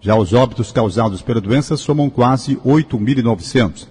Já 0.00 0.16
os 0.16 0.32
óbitos 0.32 0.72
causados 0.72 1.20
pela 1.20 1.38
doença 1.38 1.76
somam 1.76 2.08
quase 2.08 2.56
8.900. 2.56 3.86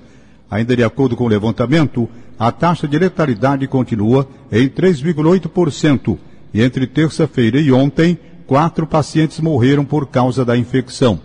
Ainda 0.49 0.75
de 0.75 0.83
acordo 0.83 1.15
com 1.15 1.25
o 1.25 1.27
levantamento, 1.27 2.09
a 2.39 2.51
taxa 2.51 2.87
de 2.87 2.97
letalidade 2.97 3.67
continua 3.67 4.27
em 4.51 4.67
3,8%. 4.67 6.17
E 6.51 6.63
entre 6.63 6.87
terça-feira 6.87 7.61
e 7.61 7.71
ontem, 7.71 8.17
quatro 8.47 8.87
pacientes 8.87 9.39
morreram 9.39 9.85
por 9.85 10.07
causa 10.07 10.43
da 10.43 10.57
infecção. 10.57 11.19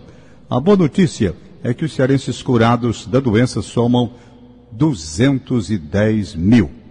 A 0.47 0.59
boa 0.59 0.77
notícia 0.77 1.33
é 1.63 1.73
que 1.73 1.85
os 1.85 1.91
cearenses 1.91 2.43
curados 2.43 3.07
da 3.07 3.19
doença 3.19 3.63
somam 3.63 4.11
210 4.71 6.35
mil. 6.35 6.84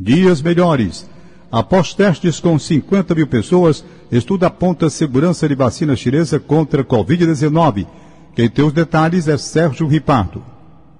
Dias 0.00 0.40
melhores. 0.40 1.10
Após 1.50 1.92
testes 1.92 2.38
com 2.38 2.56
50 2.56 3.16
mil 3.16 3.26
pessoas, 3.26 3.84
estudo 4.12 4.44
aponta 4.44 4.88
segurança 4.88 5.48
de 5.48 5.56
vacina 5.56 5.96
chinesa 5.96 6.38
contra 6.38 6.84
Covid-19. 6.84 7.84
Quem 8.32 8.48
tem 8.48 8.64
os 8.64 8.72
detalhes 8.72 9.26
é 9.26 9.36
Sérgio 9.36 9.88
Ripardo. 9.88 10.44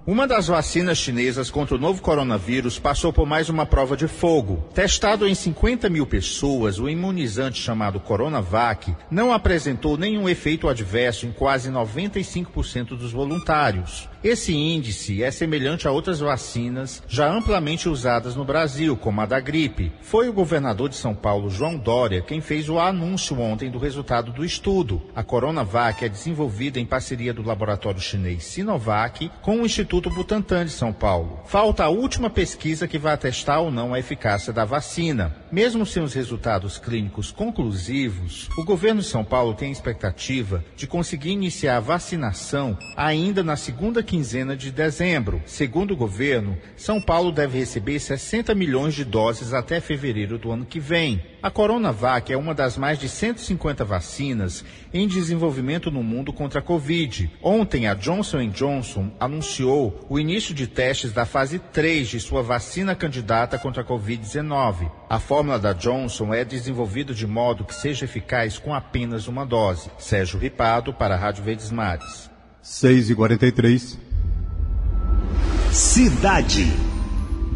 Uma 0.04 0.26
das 0.26 0.46
vacinas 0.48 0.96
chinesas 0.96 1.50
contra 1.50 1.76
o 1.76 1.78
novo 1.78 2.00
coronavírus 2.00 2.78
passou 2.78 3.12
por 3.12 3.26
mais 3.26 3.50
uma 3.50 3.66
prova 3.66 3.94
de 3.94 4.08
fogo. 4.08 4.64
Testado 4.74 5.28
em 5.28 5.34
50 5.34 5.90
mil 5.90 6.06
pessoas, 6.06 6.80
o 6.80 6.88
imunizante 6.88 7.60
chamado 7.60 8.00
Coronavac 8.00 8.96
não 9.10 9.34
apresentou 9.34 9.98
nenhum 9.98 10.26
efeito 10.26 10.66
adverso 10.66 11.26
em 11.26 11.30
quase 11.30 11.70
95% 11.70 12.96
dos 12.96 13.12
voluntários. 13.12 14.08
Esse 14.22 14.52
índice 14.52 15.22
é 15.22 15.30
semelhante 15.30 15.86
a 15.86 15.92
outras 15.92 16.18
vacinas 16.18 17.00
já 17.06 17.30
amplamente 17.30 17.88
usadas 17.88 18.34
no 18.34 18.44
Brasil, 18.44 18.96
como 18.96 19.20
a 19.20 19.26
da 19.26 19.38
gripe. 19.38 19.92
Foi 20.00 20.28
o 20.28 20.32
governador 20.32 20.88
de 20.88 20.96
São 20.96 21.14
Paulo, 21.14 21.48
João 21.48 21.76
Dória, 21.76 22.20
quem 22.20 22.40
fez 22.40 22.68
o 22.68 22.80
anúncio 22.80 23.38
ontem 23.38 23.70
do 23.70 23.78
resultado 23.78 24.32
do 24.32 24.44
estudo. 24.44 25.00
A 25.14 25.22
Coronavac 25.22 26.04
é 26.04 26.08
desenvolvida 26.08 26.80
em 26.80 26.84
parceria 26.84 27.32
do 27.32 27.44
laboratório 27.44 28.00
chinês 28.00 28.42
Sinovac 28.42 29.30
com 29.40 29.60
o 29.60 29.64
Instituto 29.64 30.10
Butantan 30.10 30.64
de 30.64 30.72
São 30.72 30.92
Paulo. 30.92 31.38
Falta 31.46 31.84
a 31.84 31.88
última 31.88 32.28
pesquisa 32.28 32.88
que 32.88 32.98
vai 32.98 33.14
atestar 33.14 33.60
ou 33.60 33.70
não 33.70 33.94
a 33.94 34.00
eficácia 34.00 34.52
da 34.52 34.64
vacina. 34.64 35.36
Mesmo 35.52 35.86
sem 35.86 36.02
os 36.02 36.12
resultados 36.12 36.76
clínicos 36.76 37.30
conclusivos, 37.30 38.48
o 38.58 38.64
governo 38.64 39.00
de 39.00 39.06
São 39.06 39.24
Paulo 39.24 39.54
tem 39.54 39.70
expectativa 39.70 40.64
de 40.76 40.88
conseguir 40.88 41.30
iniciar 41.30 41.76
a 41.76 41.80
vacinação 41.80 42.76
ainda 42.96 43.44
na 43.44 43.54
segunda 43.54 44.02
quinzena 44.08 44.56
de 44.56 44.70
dezembro. 44.70 45.42
Segundo 45.44 45.90
o 45.90 45.96
governo, 45.96 46.56
São 46.74 46.98
Paulo 46.98 47.30
deve 47.30 47.58
receber 47.58 48.00
60 48.00 48.54
milhões 48.54 48.94
de 48.94 49.04
doses 49.04 49.52
até 49.52 49.82
fevereiro 49.82 50.38
do 50.38 50.50
ano 50.50 50.64
que 50.64 50.80
vem. 50.80 51.22
A 51.42 51.50
Coronavac 51.50 52.32
é 52.32 52.36
uma 52.36 52.54
das 52.54 52.78
mais 52.78 52.98
de 52.98 53.06
150 53.06 53.84
vacinas 53.84 54.64
em 54.94 55.06
desenvolvimento 55.06 55.90
no 55.90 56.02
mundo 56.02 56.32
contra 56.32 56.60
a 56.60 56.62
Covid. 56.62 57.30
Ontem, 57.42 57.86
a 57.86 57.92
Johnson 57.92 58.48
Johnson 58.48 59.12
anunciou 59.20 60.06
o 60.08 60.18
início 60.18 60.54
de 60.54 60.66
testes 60.66 61.12
da 61.12 61.26
fase 61.26 61.58
3 61.58 62.08
de 62.08 62.18
sua 62.18 62.42
vacina 62.42 62.94
candidata 62.94 63.58
contra 63.58 63.82
a 63.82 63.86
Covid-19. 63.86 64.90
A 65.10 65.18
fórmula 65.18 65.58
da 65.58 65.74
Johnson 65.74 66.32
é 66.32 66.46
desenvolvida 66.46 67.12
de 67.12 67.26
modo 67.26 67.64
que 67.64 67.74
seja 67.74 68.06
eficaz 68.06 68.56
com 68.56 68.74
apenas 68.74 69.28
uma 69.28 69.44
dose. 69.44 69.90
Sérgio 69.98 70.40
Ripado, 70.40 70.94
para 70.94 71.14
a 71.14 71.18
Rádio 71.18 71.44
Verdes 71.44 71.70
Mares. 71.70 72.37
6 72.68 73.10
e 73.10 73.14
43 73.14 73.98
Cidade. 75.72 76.70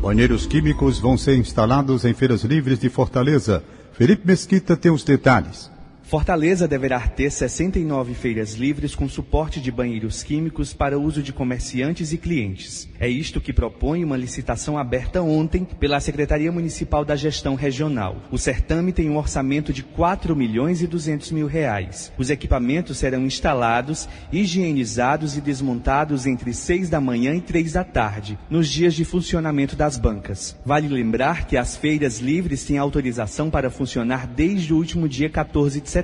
Banheiros 0.00 0.46
químicos 0.46 0.98
vão 0.98 1.18
ser 1.18 1.36
instalados 1.36 2.06
em 2.06 2.14
feiras 2.14 2.42
livres 2.42 2.78
de 2.78 2.88
Fortaleza. 2.88 3.62
Felipe 3.92 4.26
Mesquita 4.26 4.74
tem 4.74 4.90
os 4.90 5.04
detalhes. 5.04 5.70
Fortaleza 6.12 6.68
deverá 6.68 7.00
ter 7.08 7.30
69 7.30 8.12
feiras 8.12 8.52
livres 8.52 8.94
com 8.94 9.08
suporte 9.08 9.62
de 9.62 9.72
banheiros 9.72 10.22
químicos 10.22 10.74
para 10.74 10.98
uso 10.98 11.22
de 11.22 11.32
comerciantes 11.32 12.12
e 12.12 12.18
clientes. 12.18 12.86
É 13.00 13.08
isto 13.08 13.40
que 13.40 13.50
propõe 13.50 14.04
uma 14.04 14.14
licitação 14.14 14.76
aberta 14.76 15.22
ontem 15.22 15.64
pela 15.64 15.98
Secretaria 16.00 16.52
Municipal 16.52 17.02
da 17.02 17.16
Gestão 17.16 17.54
Regional. 17.54 18.24
O 18.30 18.36
certame 18.36 18.92
tem 18.92 19.08
um 19.08 19.16
orçamento 19.16 19.72
de 19.72 19.82
4 19.82 20.36
milhões 20.36 20.82
e 20.82 20.86
200 20.86 21.32
mil 21.32 21.46
reais. 21.46 22.12
Os 22.18 22.28
equipamentos 22.28 22.98
serão 22.98 23.24
instalados, 23.24 24.06
higienizados 24.30 25.38
e 25.38 25.40
desmontados 25.40 26.26
entre 26.26 26.52
6 26.52 26.90
da 26.90 27.00
manhã 27.00 27.34
e 27.34 27.40
3 27.40 27.72
da 27.72 27.84
tarde, 27.84 28.38
nos 28.50 28.68
dias 28.68 28.92
de 28.92 29.06
funcionamento 29.06 29.74
das 29.74 29.96
bancas. 29.96 30.60
Vale 30.62 30.88
lembrar 30.88 31.46
que 31.46 31.56
as 31.56 31.74
feiras 31.74 32.18
livres 32.18 32.64
têm 32.64 32.76
autorização 32.76 33.48
para 33.48 33.70
funcionar 33.70 34.26
desde 34.26 34.74
o 34.74 34.76
último 34.76 35.08
dia 35.08 35.30
14 35.30 35.80
de 35.80 35.88
setembro, 35.88 36.01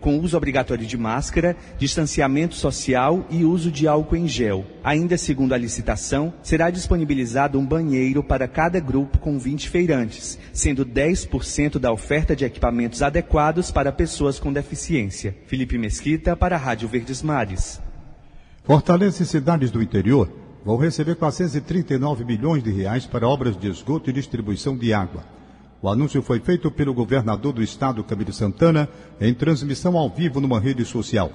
com 0.00 0.18
uso 0.18 0.36
obrigatório 0.36 0.86
de 0.86 0.96
máscara, 0.96 1.56
distanciamento 1.78 2.54
social 2.54 3.26
e 3.30 3.44
uso 3.44 3.70
de 3.70 3.86
álcool 3.86 4.16
em 4.16 4.28
gel. 4.28 4.64
Ainda 4.82 5.16
segundo 5.16 5.52
a 5.52 5.58
licitação, 5.58 6.32
será 6.42 6.70
disponibilizado 6.70 7.58
um 7.58 7.66
banheiro 7.66 8.22
para 8.22 8.46
cada 8.48 8.80
grupo 8.80 9.18
com 9.18 9.38
20 9.38 9.68
feirantes, 9.68 10.38
sendo 10.52 10.84
10% 10.84 11.78
da 11.78 11.92
oferta 11.92 12.34
de 12.34 12.44
equipamentos 12.44 13.02
adequados 13.02 13.70
para 13.70 13.92
pessoas 13.92 14.38
com 14.38 14.52
deficiência. 14.52 15.36
Felipe 15.46 15.78
Mesquita 15.78 16.36
para 16.36 16.56
a 16.56 16.58
Rádio 16.58 16.88
Verdes 16.88 17.22
Mares. 17.22 17.80
Fortaleza 18.64 19.22
e 19.22 19.26
cidades 19.26 19.70
do 19.70 19.82
interior 19.82 20.28
vão 20.64 20.76
receber 20.76 21.14
439 21.14 22.24
milhões 22.24 22.62
de 22.62 22.72
reais 22.72 23.06
para 23.06 23.28
obras 23.28 23.56
de 23.56 23.68
esgoto 23.68 24.10
e 24.10 24.12
distribuição 24.12 24.76
de 24.76 24.92
água. 24.92 25.35
O 25.86 25.88
anúncio 25.88 26.20
foi 26.20 26.40
feito 26.40 26.68
pelo 26.68 26.92
governador 26.92 27.52
do 27.52 27.62
estado, 27.62 28.02
Camilo 28.02 28.32
Santana, 28.32 28.88
em 29.20 29.32
transmissão 29.32 29.96
ao 29.96 30.10
vivo 30.10 30.40
numa 30.40 30.58
rede 30.58 30.84
social. 30.84 31.30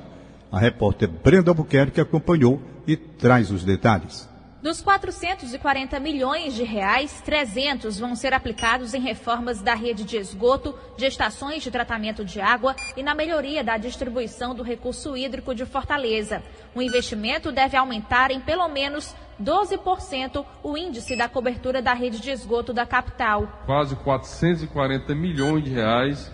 A 0.51 0.59
repórter 0.59 1.07
Brenda 1.07 1.51
Albuquerque 1.51 2.01
acompanhou 2.01 2.61
e 2.85 2.97
traz 2.97 3.49
os 3.49 3.63
detalhes. 3.63 4.27
Dos 4.61 4.79
440 4.79 5.99
milhões 5.99 6.53
de 6.53 6.63
reais, 6.63 7.19
300 7.25 7.97
vão 7.97 8.15
ser 8.15 8.31
aplicados 8.31 8.93
em 8.93 9.01
reformas 9.01 9.59
da 9.59 9.73
rede 9.73 10.03
de 10.03 10.17
esgoto, 10.17 10.75
de 10.95 11.07
estações 11.07 11.63
de 11.63 11.71
tratamento 11.71 12.23
de 12.23 12.39
água 12.39 12.75
e 12.95 13.01
na 13.01 13.15
melhoria 13.15 13.63
da 13.63 13.75
distribuição 13.77 14.53
do 14.53 14.61
recurso 14.61 15.17
hídrico 15.17 15.55
de 15.55 15.65
Fortaleza. 15.65 16.43
O 16.75 16.81
investimento 16.81 17.51
deve 17.51 17.75
aumentar 17.75 18.29
em 18.29 18.39
pelo 18.39 18.67
menos 18.67 19.15
12% 19.41 20.45
o 20.61 20.77
índice 20.77 21.15
da 21.15 21.27
cobertura 21.27 21.81
da 21.81 21.95
rede 21.95 22.19
de 22.19 22.29
esgoto 22.29 22.71
da 22.71 22.85
capital. 22.85 23.63
Quase 23.65 23.95
440 23.95 25.15
milhões 25.15 25.63
de 25.63 25.71
reais 25.71 26.31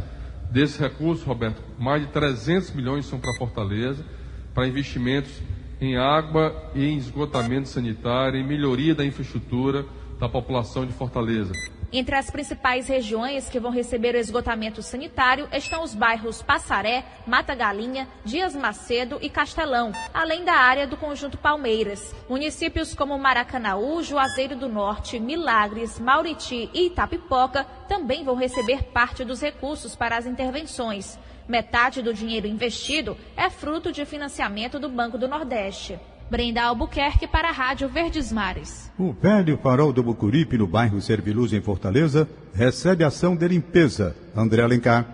desse 0.52 0.78
recurso, 0.78 1.24
Roberto, 1.24 1.64
mais 1.80 2.02
de 2.02 2.10
300 2.10 2.72
milhões 2.72 3.06
são 3.06 3.22
para 3.22 3.34
Fortaleza, 3.38 4.06
para 4.54 4.68
investimentos 4.68 5.32
em 5.80 5.98
água 5.98 6.72
e 6.74 6.86
em 6.86 6.98
esgotamento 6.98 7.70
sanitário, 7.70 8.40
em 8.40 8.46
melhoria 8.46 8.96
da 8.96 9.06
infraestrutura 9.06 9.86
da 10.20 10.28
população 10.28 10.86
de 10.86 10.94
Fortaleza. 10.94 11.54
Entre 11.92 12.16
as 12.16 12.30
principais 12.30 12.88
regiões 12.88 13.50
que 13.50 13.62
vão 13.62 13.72
receber 13.72 14.14
o 14.14 14.18
esgotamento 14.18 14.82
sanitário 14.82 15.48
estão 15.54 15.84
os 15.84 15.96
bairros 15.96 16.42
Passaré, 16.42 17.06
Mata 17.26 17.56
Galinha, 17.56 18.10
Dias 18.26 18.54
Macedo 18.54 19.18
e 19.22 19.30
Castelão, 19.30 19.94
além 20.14 20.44
da 20.44 20.54
área 20.54 20.86
do 20.86 20.98
Conjunto 20.98 21.38
Palmeiras. 21.38 22.14
Municípios 22.28 22.94
como 22.94 23.18
Maracanaú, 23.18 24.04
Juazeiro 24.04 24.58
do 24.58 24.68
Norte, 24.68 25.18
Milagres, 25.18 25.98
Mauriti 25.98 26.70
e 26.74 26.88
Itapipoca 26.88 27.64
também 27.88 28.22
vão 28.22 28.36
receber 28.36 28.84
parte 28.84 29.24
dos 29.24 29.42
recursos 29.42 29.96
para 29.96 30.18
as 30.18 30.26
intervenções. 30.26 31.18
Metade 31.48 32.02
do 32.02 32.14
dinheiro 32.14 32.48
investido 32.48 33.18
é 33.38 33.50
fruto 33.50 33.94
de 33.94 34.04
financiamento 34.04 34.78
do 34.78 34.90
Banco 34.90 35.18
do 35.18 35.30
Nordeste. 35.30 35.98
Brenda 36.30 36.62
Albuquerque 36.64 37.26
para 37.26 37.50
a 37.50 37.52
Rádio 37.54 37.88
Verdes 37.88 38.34
Mares. 38.34 38.92
O 39.00 39.14
velho 39.14 39.58
farol 39.58 39.94
do 39.94 40.04
Bucuripe, 40.04 40.58
no 40.58 40.68
bairro 40.68 41.00
Serviluz, 41.00 41.54
em 41.54 41.62
Fortaleza, 41.62 42.28
recebe 42.54 43.06
ação 43.06 43.34
de 43.34 43.48
limpeza. 43.48 44.14
André 44.36 44.62
Alencar. 44.62 45.06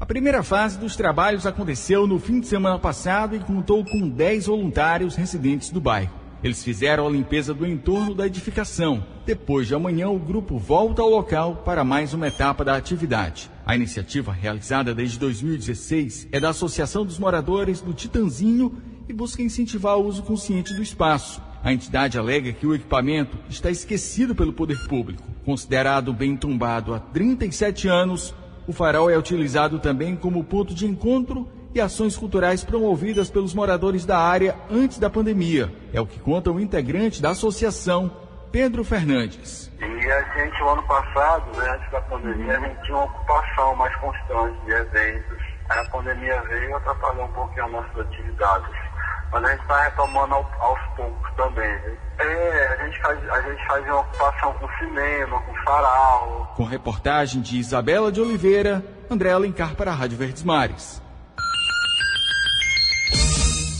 A 0.00 0.06
primeira 0.06 0.42
fase 0.42 0.78
dos 0.78 0.96
trabalhos 0.96 1.44
aconteceu 1.44 2.06
no 2.06 2.18
fim 2.18 2.40
de 2.40 2.46
semana 2.46 2.78
passado 2.78 3.36
e 3.36 3.40
contou 3.40 3.84
com 3.84 4.08
10 4.08 4.46
voluntários 4.46 5.16
residentes 5.16 5.68
do 5.68 5.82
bairro. 5.82 6.12
Eles 6.42 6.62
fizeram 6.64 7.06
a 7.06 7.10
limpeza 7.10 7.52
do 7.52 7.66
entorno 7.66 8.14
da 8.14 8.26
edificação. 8.26 9.04
Depois 9.26 9.66
de 9.66 9.74
amanhã, 9.74 10.08
o 10.08 10.18
grupo 10.18 10.56
volta 10.56 11.02
ao 11.02 11.10
local 11.10 11.56
para 11.56 11.84
mais 11.84 12.14
uma 12.14 12.28
etapa 12.28 12.64
da 12.64 12.74
atividade. 12.74 13.50
A 13.66 13.76
iniciativa, 13.76 14.32
realizada 14.32 14.94
desde 14.94 15.18
2016, 15.18 16.28
é 16.32 16.40
da 16.40 16.50
Associação 16.50 17.04
dos 17.04 17.18
Moradores 17.18 17.82
do 17.82 17.92
Titanzinho 17.92 18.80
e 19.08 19.12
busca 19.12 19.42
incentivar 19.42 19.96
o 19.96 20.04
uso 20.04 20.22
consciente 20.22 20.74
do 20.74 20.82
espaço. 20.82 21.40
A 21.62 21.72
entidade 21.72 22.18
alega 22.18 22.52
que 22.52 22.66
o 22.66 22.74
equipamento 22.74 23.36
está 23.48 23.70
esquecido 23.70 24.34
pelo 24.34 24.52
poder 24.52 24.78
público. 24.86 25.22
Considerado 25.44 26.12
bem 26.12 26.36
tombado 26.36 26.94
há 26.94 27.00
37 27.00 27.88
anos, 27.88 28.34
o 28.66 28.72
farol 28.72 29.10
é 29.10 29.16
utilizado 29.16 29.78
também 29.78 30.14
como 30.14 30.44
ponto 30.44 30.74
de 30.74 30.86
encontro 30.86 31.48
e 31.74 31.80
ações 31.80 32.16
culturais 32.16 32.64
promovidas 32.64 33.30
pelos 33.30 33.54
moradores 33.54 34.04
da 34.04 34.18
área 34.18 34.56
antes 34.70 34.98
da 34.98 35.10
pandemia. 35.10 35.72
É 35.92 36.00
o 36.00 36.06
que 36.06 36.18
conta 36.20 36.50
o 36.50 36.60
integrante 36.60 37.20
da 37.20 37.30
associação, 37.30 38.10
Pedro 38.52 38.84
Fernandes. 38.84 39.70
E 39.80 40.12
a 40.12 40.22
gente, 40.34 40.62
o 40.62 40.68
ano 40.68 40.82
passado, 40.84 41.56
né, 41.56 41.70
antes 41.70 41.90
da 41.90 42.00
pandemia, 42.02 42.56
a 42.56 42.60
gente 42.60 42.82
tinha 42.82 42.96
uma 42.96 43.04
ocupação 43.04 43.76
mais 43.76 43.94
constante 43.96 44.58
de 44.64 44.72
eventos. 44.72 45.38
A 45.68 45.84
pandemia 45.90 46.42
veio 46.48 46.76
atrapalhou 46.76 47.26
um 47.26 47.32
pouquinho 47.32 47.66
as 47.66 47.72
nossas 47.72 47.98
atividades. 47.98 48.87
Mas 49.30 49.44
a 49.44 49.50
gente 49.50 49.60
está 49.62 49.82
retomando 49.84 50.34
ao, 50.34 50.50
aos 50.60 50.80
poucos 50.96 51.34
também. 51.36 51.68
Né? 51.68 51.96
É, 52.18 52.68
a 52.68 52.86
gente, 52.86 53.00
faz, 53.00 53.30
a 53.30 53.40
gente 53.42 53.66
faz 53.66 53.84
uma 53.84 54.00
ocupação 54.00 54.52
com 54.54 54.68
cinema, 54.78 55.40
com 55.42 55.54
farol. 55.64 56.46
Com 56.56 56.64
reportagem 56.64 57.40
de 57.40 57.58
Isabela 57.58 58.10
de 58.10 58.20
Oliveira, 58.20 58.84
André 59.10 59.30
Alencar 59.30 59.74
para 59.74 59.92
a 59.92 59.94
Rádio 59.94 60.18
Verdes 60.18 60.42
Mares. 60.42 61.02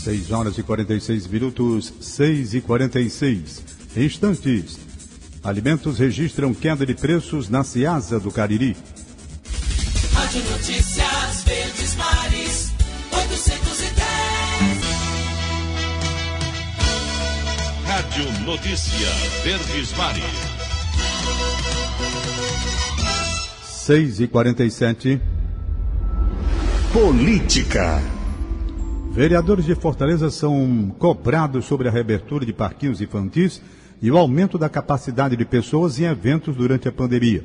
6 0.03 0.31
horas 0.31 0.57
e 0.57 0.63
46 0.63 1.27
minutos, 1.27 1.93
6 1.99 2.53
e 2.53 2.61
46. 2.61 3.63
Instantes. 3.97 4.79
Alimentos 5.43 5.99
registram 5.99 6.53
queda 6.53 6.85
de 6.85 6.93
preços 6.93 7.49
na 7.49 7.63
Ciasa 7.63 8.19
do 8.19 8.31
Cariri. 8.31 8.77
Rádio 10.13 10.43
Notícias 10.51 10.98
Rádio 18.19 18.45
Notícia 18.45 19.07
Verdes 19.43 19.93
Mares. 19.95 20.23
6 23.63 24.19
e 24.19 24.27
47. 24.27 25.21
Política. 26.91 28.01
Vereadores 29.11 29.65
de 29.65 29.73
Fortaleza 29.73 30.29
são 30.29 30.93
cobrados 30.99 31.63
sobre 31.65 31.87
a 31.87 31.91
reabertura 31.91 32.45
de 32.45 32.51
parquinhos 32.51 32.99
infantis 32.99 33.61
e 34.01 34.11
o 34.11 34.17
aumento 34.17 34.57
da 34.57 34.67
capacidade 34.67 35.37
de 35.37 35.45
pessoas 35.45 35.97
em 35.97 36.03
eventos 36.03 36.55
durante 36.55 36.89
a 36.89 36.91
pandemia. 36.91 37.43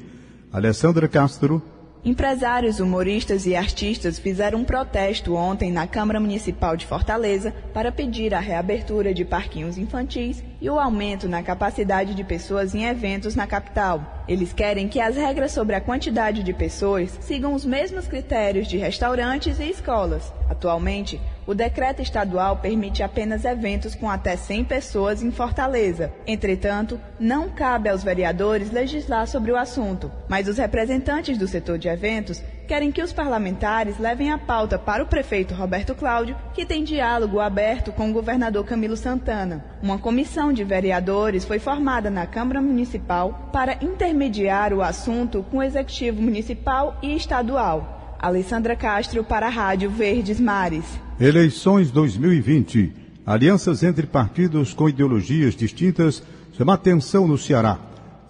Alessandra 0.52 1.07
Castro. 1.07 1.62
Empresários, 2.04 2.80
humoristas 2.80 3.46
e 3.46 3.56
artistas 3.56 4.18
fizeram 4.18 4.58
um 4.58 4.64
protesto 4.64 5.34
ontem 5.34 5.73
na 5.73 5.87
Câmara 5.87 6.20
Municipal 6.20 6.76
de 6.76 6.84
Fortaleza 6.84 7.50
para 7.73 7.90
pedir 7.90 8.34
a 8.34 8.40
reabertura 8.40 9.14
de 9.14 9.25
parquinhos 9.25 9.78
infantis 9.78 10.44
e 10.61 10.68
o 10.68 10.78
aumento 10.78 11.26
na 11.26 11.42
capacidade 11.42 12.14
de 12.14 12.23
pessoas 12.23 12.75
em 12.75 12.84
eventos 12.84 13.34
na 13.34 13.46
capital. 13.46 14.23
Eles 14.28 14.52
querem 14.52 14.87
que 14.87 15.00
as 15.00 15.16
regras 15.16 15.52
sobre 15.52 15.76
a 15.76 15.80
quantidade 15.80 16.42
de 16.42 16.52
pessoas 16.52 17.18
sigam 17.23 17.54
os 17.54 17.64
mesmos 17.64 18.06
critérios 18.06 18.68
de 18.68 18.76
restaurantes 18.76 19.58
e 19.58 19.70
escolas. 19.70 20.30
Atualmente, 20.49 21.21
o 21.47 21.55
decreto 21.55 22.03
estadual 22.03 22.57
permite 22.57 23.03
apenas 23.03 23.45
eventos 23.45 23.95
com 23.95 24.09
até 24.09 24.37
100 24.37 24.65
pessoas 24.65 25.23
em 25.23 25.31
Fortaleza. 25.31 26.13
Entretanto, 26.27 27.01
não 27.19 27.49
cabe 27.49 27.89
aos 27.89 28.03
vereadores 28.03 28.71
legislar 28.71 29.27
sobre 29.27 29.53
o 29.53 29.57
assunto, 29.57 30.11
mas 30.29 30.49
os 30.49 30.59
representantes 30.59 31.39
do 31.39 31.47
setor 31.47 31.79
de 31.79 31.89
eventos 31.89 32.43
querem 32.67 32.91
que 32.91 33.03
os 33.03 33.13
parlamentares 33.13 33.99
levem 33.99 34.33
a 34.33 34.39
pauta 34.39 34.79
para 34.79 35.03
o 35.03 35.07
prefeito 35.07 35.55
Roberto 35.55 35.95
Cláudio, 35.95 36.37
que 36.55 36.65
tem 36.65 36.83
diálogo 36.83 37.39
aberto 37.39 37.93
com 37.93 38.09
o 38.09 38.13
governador 38.13 38.65
Camilo 38.65 38.97
Santana. 38.97 39.65
Uma 39.83 39.99
comissão 39.99 40.53
de 40.53 40.65
vereadores 40.65 41.45
foi 41.45 41.59
formada 41.59 42.11
na 42.11 42.27
Câmara 42.27 42.63
Municipal 42.63 43.51
para 43.53 43.77
intermediar 43.83 44.73
o 44.73 44.83
assunto 44.83 45.45
com 45.51 45.59
o 45.59 45.63
executivo 45.63 46.23
municipal 46.23 46.97
e 47.03 47.15
estadual. 47.15 48.03
Alessandra 48.25 48.75
Castro 48.75 49.23
para 49.23 49.49
a 49.49 49.50
Rádio 49.50 49.90
Verdes 49.90 50.41
Mares. 50.41 50.87
Eleições 51.21 51.91
2020. 51.91 52.91
Alianças 53.26 53.82
entre 53.82 54.06
partidos 54.06 54.73
com 54.73 54.89
ideologias 54.89 55.54
distintas 55.54 56.23
chama 56.56 56.73
atenção 56.73 57.28
no 57.28 57.37
Ceará. 57.37 57.78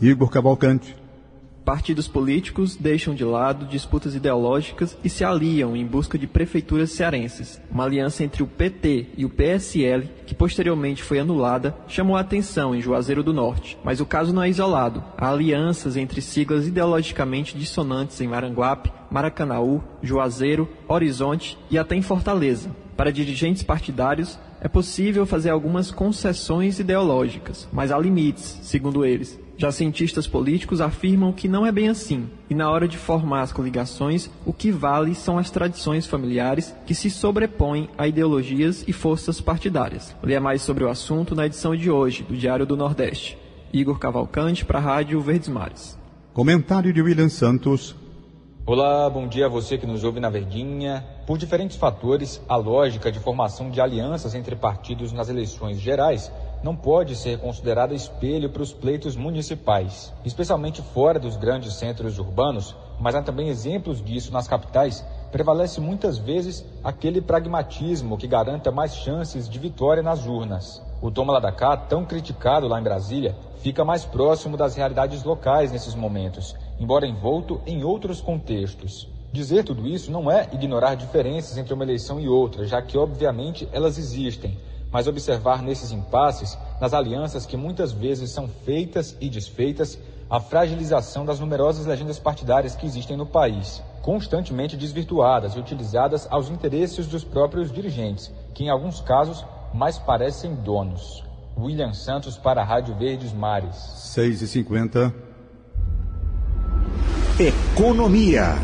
Igor 0.01 0.29
Cavalcante. 0.31 1.04
Partidos 1.65 2.07
políticos 2.07 2.77
deixam 2.77 3.15
de 3.15 3.25
lado 3.25 3.65
disputas 3.65 4.15
ideológicas 4.15 4.99
e 5.03 5.09
se 5.09 5.25
aliam 5.25 5.75
em 5.75 5.87
busca 5.87 6.19
de 6.19 6.27
prefeituras 6.27 6.91
cearenses. 6.91 7.59
Uma 7.71 7.85
aliança 7.85 8.23
entre 8.23 8.43
o 8.43 8.47
PT 8.47 9.07
e 9.17 9.25
o 9.25 9.31
PSL, 9.31 10.11
que 10.27 10.35
posteriormente 10.35 11.03
foi 11.03 11.19
anulada, 11.19 11.75
chamou 11.89 12.17
a 12.17 12.21
atenção 12.21 12.75
em 12.75 12.83
Juazeiro 12.83 13.23
do 13.23 13.33
Norte. 13.33 13.79
Mas 13.83 13.99
o 13.99 14.05
caso 14.05 14.31
não 14.31 14.43
é 14.43 14.49
isolado. 14.51 15.03
Há 15.17 15.31
alianças 15.31 15.97
entre 15.97 16.21
siglas 16.21 16.67
ideologicamente 16.67 17.57
dissonantes 17.57 18.21
em 18.21 18.29
Maranguape, 18.29 18.93
Maracanaú, 19.11 19.83
Juazeiro, 20.03 20.69
Horizonte 20.87 21.57
e 21.71 21.79
até 21.79 21.97
em 21.97 22.03
Fortaleza. 22.03 22.71
Para 22.95 23.11
dirigentes 23.11 23.63
partidários, 23.63 24.39
é 24.61 24.69
possível 24.69 25.25
fazer 25.25 25.49
algumas 25.49 25.91
concessões 25.91 26.79
ideológicas, 26.79 27.67
mas 27.73 27.91
há 27.91 27.99
limites, 27.99 28.61
segundo 28.63 29.05
eles. 29.05 29.43
Já 29.57 29.71
cientistas 29.71 30.27
políticos 30.27 30.81
afirmam 30.81 31.33
que 31.33 31.47
não 31.47 31.65
é 31.65 31.71
bem 31.71 31.89
assim, 31.89 32.29
e 32.51 32.55
na 32.55 32.69
hora 32.69 32.89
de 32.89 32.99
formar 32.99 33.43
as 33.43 33.53
coligações, 33.53 34.29
o 34.45 34.53
que 34.53 34.71
vale 34.71 35.15
são 35.15 35.39
as 35.39 35.49
tradições 35.49 36.07
familiares 36.07 36.75
que 36.85 36.95
se 36.95 37.09
sobrepõem 37.09 37.89
a 37.97 38.09
ideologias 38.09 38.85
e 38.89 38.93
forças 38.93 39.41
partidárias. 39.41 40.15
Leia 40.23 40.41
mais 40.41 40.61
sobre 40.63 40.83
o 40.83 40.89
assunto 40.89 41.37
na 41.37 41.47
edição 41.47 41.77
de 41.77 41.89
hoje 41.89 42.25
do 42.25 42.37
Diário 42.37 42.67
do 42.67 42.77
Nordeste. 42.77 43.39
Igor 43.73 43.99
Cavalcante 43.99 44.65
para 44.65 44.79
a 44.79 44.83
Rádio 44.83 45.21
Verdes 45.21 45.49
Mares. 45.49 45.99
Comentário 46.33 46.93
de 46.93 47.01
William 47.01 47.29
Santos. 47.29 47.95
Olá, 48.67 49.11
bom 49.11 49.29
dia 49.29 49.47
a 49.47 49.49
você 49.49 49.77
que 49.77 49.87
nos 49.87 50.03
ouve 50.03 50.19
na 50.19 50.31
Verdinha. 50.31 51.05
Por 51.27 51.39
diferentes 51.39 51.77
fatores, 51.77 52.41
a 52.49 52.57
lógica 52.57 53.13
de 53.13 53.21
formação 53.21 53.71
de 53.71 53.81
alianças 53.81 54.35
entre 54.35 54.57
partidos 54.57 55.13
nas 55.13 55.29
eleições 55.29 55.79
gerais 55.79 56.33
não 56.65 56.75
pode 56.75 57.15
ser 57.15 57.39
considerada 57.39 57.93
espelho 57.95 58.49
para 58.49 58.63
os 58.63 58.73
pleitos 58.73 59.15
municipais, 59.15 60.11
especialmente 60.25 60.81
fora 60.81 61.19
dos 61.19 61.37
grandes 61.37 61.75
centros 61.75 62.19
urbanos, 62.19 62.75
mas 62.99 63.15
há 63.15 63.21
também 63.21 63.51
exemplos 63.51 64.03
disso 64.03 64.33
nas 64.33 64.49
capitais. 64.49 65.05
Prevalece 65.31 65.79
muitas 65.79 66.17
vezes 66.17 66.65
aquele 66.83 67.21
pragmatismo 67.21 68.17
que 68.17 68.27
garanta 68.27 68.73
mais 68.73 68.97
chances 68.97 69.47
de 69.47 69.59
vitória 69.59 70.03
nas 70.03 70.25
urnas. 70.25 70.83
O 71.03 71.11
toma 71.11 71.35
lá 71.35 71.39
da 71.39 71.53
cá, 71.53 71.77
tão 71.77 72.03
criticado 72.03 72.67
lá 72.67 72.81
em 72.81 72.85
Brasília, 72.85 73.37
fica 73.59 73.85
mais 73.85 74.07
próximo 74.07 74.57
das 74.57 74.75
realidades 74.75 75.23
locais 75.23 75.71
nesses 75.71 75.95
momentos, 75.95 76.57
embora 76.81 77.07
envolto 77.07 77.61
em 77.67 77.85
outros 77.85 78.23
contextos. 78.23 79.07
Dizer 79.31 79.65
tudo 79.65 79.87
isso 79.87 80.11
não 80.11 80.31
é 80.31 80.49
ignorar 80.51 80.95
diferenças 80.95 81.59
entre 81.59 81.75
uma 81.75 81.85
eleição 81.85 82.19
e 82.19 82.27
outra, 82.27 82.65
já 82.65 82.81
que 82.81 82.97
obviamente 82.97 83.69
elas 83.71 83.99
existem 83.99 84.57
mas 84.95 85.09
observar 85.09 85.61
nesses 85.61 85.91
impasses, 85.91 86.57
nas 86.81 86.95
alianças 86.95 87.45
que 87.45 87.57
muitas 87.57 87.91
vezes 87.91 88.31
são 88.31 88.47
feitas 88.47 89.17
e 89.21 89.29
desfeitas, 89.29 89.99
a 90.31 90.39
fragilização 90.39 91.27
das 91.27 91.41
numerosas 91.41 91.85
legendas 91.85 92.21
partidárias 92.21 92.77
que 92.77 92.87
existem 92.87 93.17
no 93.17 93.27
país, 93.27 93.83
constantemente 94.03 94.77
desvirtuadas 94.77 95.55
e 95.55 95.59
utilizadas 95.59 96.29
aos 96.31 96.49
interesses 96.49 97.09
dos 97.09 97.25
próprios 97.25 97.73
dirigentes, 97.73 98.33
que 98.55 98.63
em 98.63 98.71
alguns 98.71 99.01
casos 99.01 99.45
mais 99.75 99.99
parecem 99.99 100.55
donos. 100.55 101.25
William 101.59 101.93
Santos 101.93 102.39
para 102.39 102.63
a 102.63 102.65
Rádio 102.65 102.95
Verdes 102.95 103.33
Mares. 103.33 103.75
6 103.75 104.43
e 104.43 104.47
50 104.47 105.13
Economia. 107.41 108.55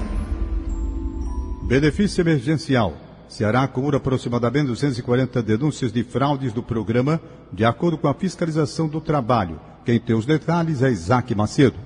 Benefício 1.67 2.23
emergencial. 2.23 3.10
Ceará 3.31 3.63
acumula 3.63 3.99
aproximadamente 3.99 4.67
240 4.67 5.41
denúncias 5.41 5.93
de 5.93 6.03
fraudes 6.03 6.53
do 6.53 6.65
programa, 6.65 7.21
de 7.53 7.65
acordo 7.65 7.97
com 7.97 8.09
a 8.09 8.13
fiscalização 8.13 8.89
do 8.89 9.01
trabalho. 9.01 9.61
Quem 9.85 10.01
tem 10.01 10.17
os 10.17 10.27
detalhes 10.27 10.83
é 10.83 10.91
Isaac 10.91 11.33
Macedo. 11.33 11.77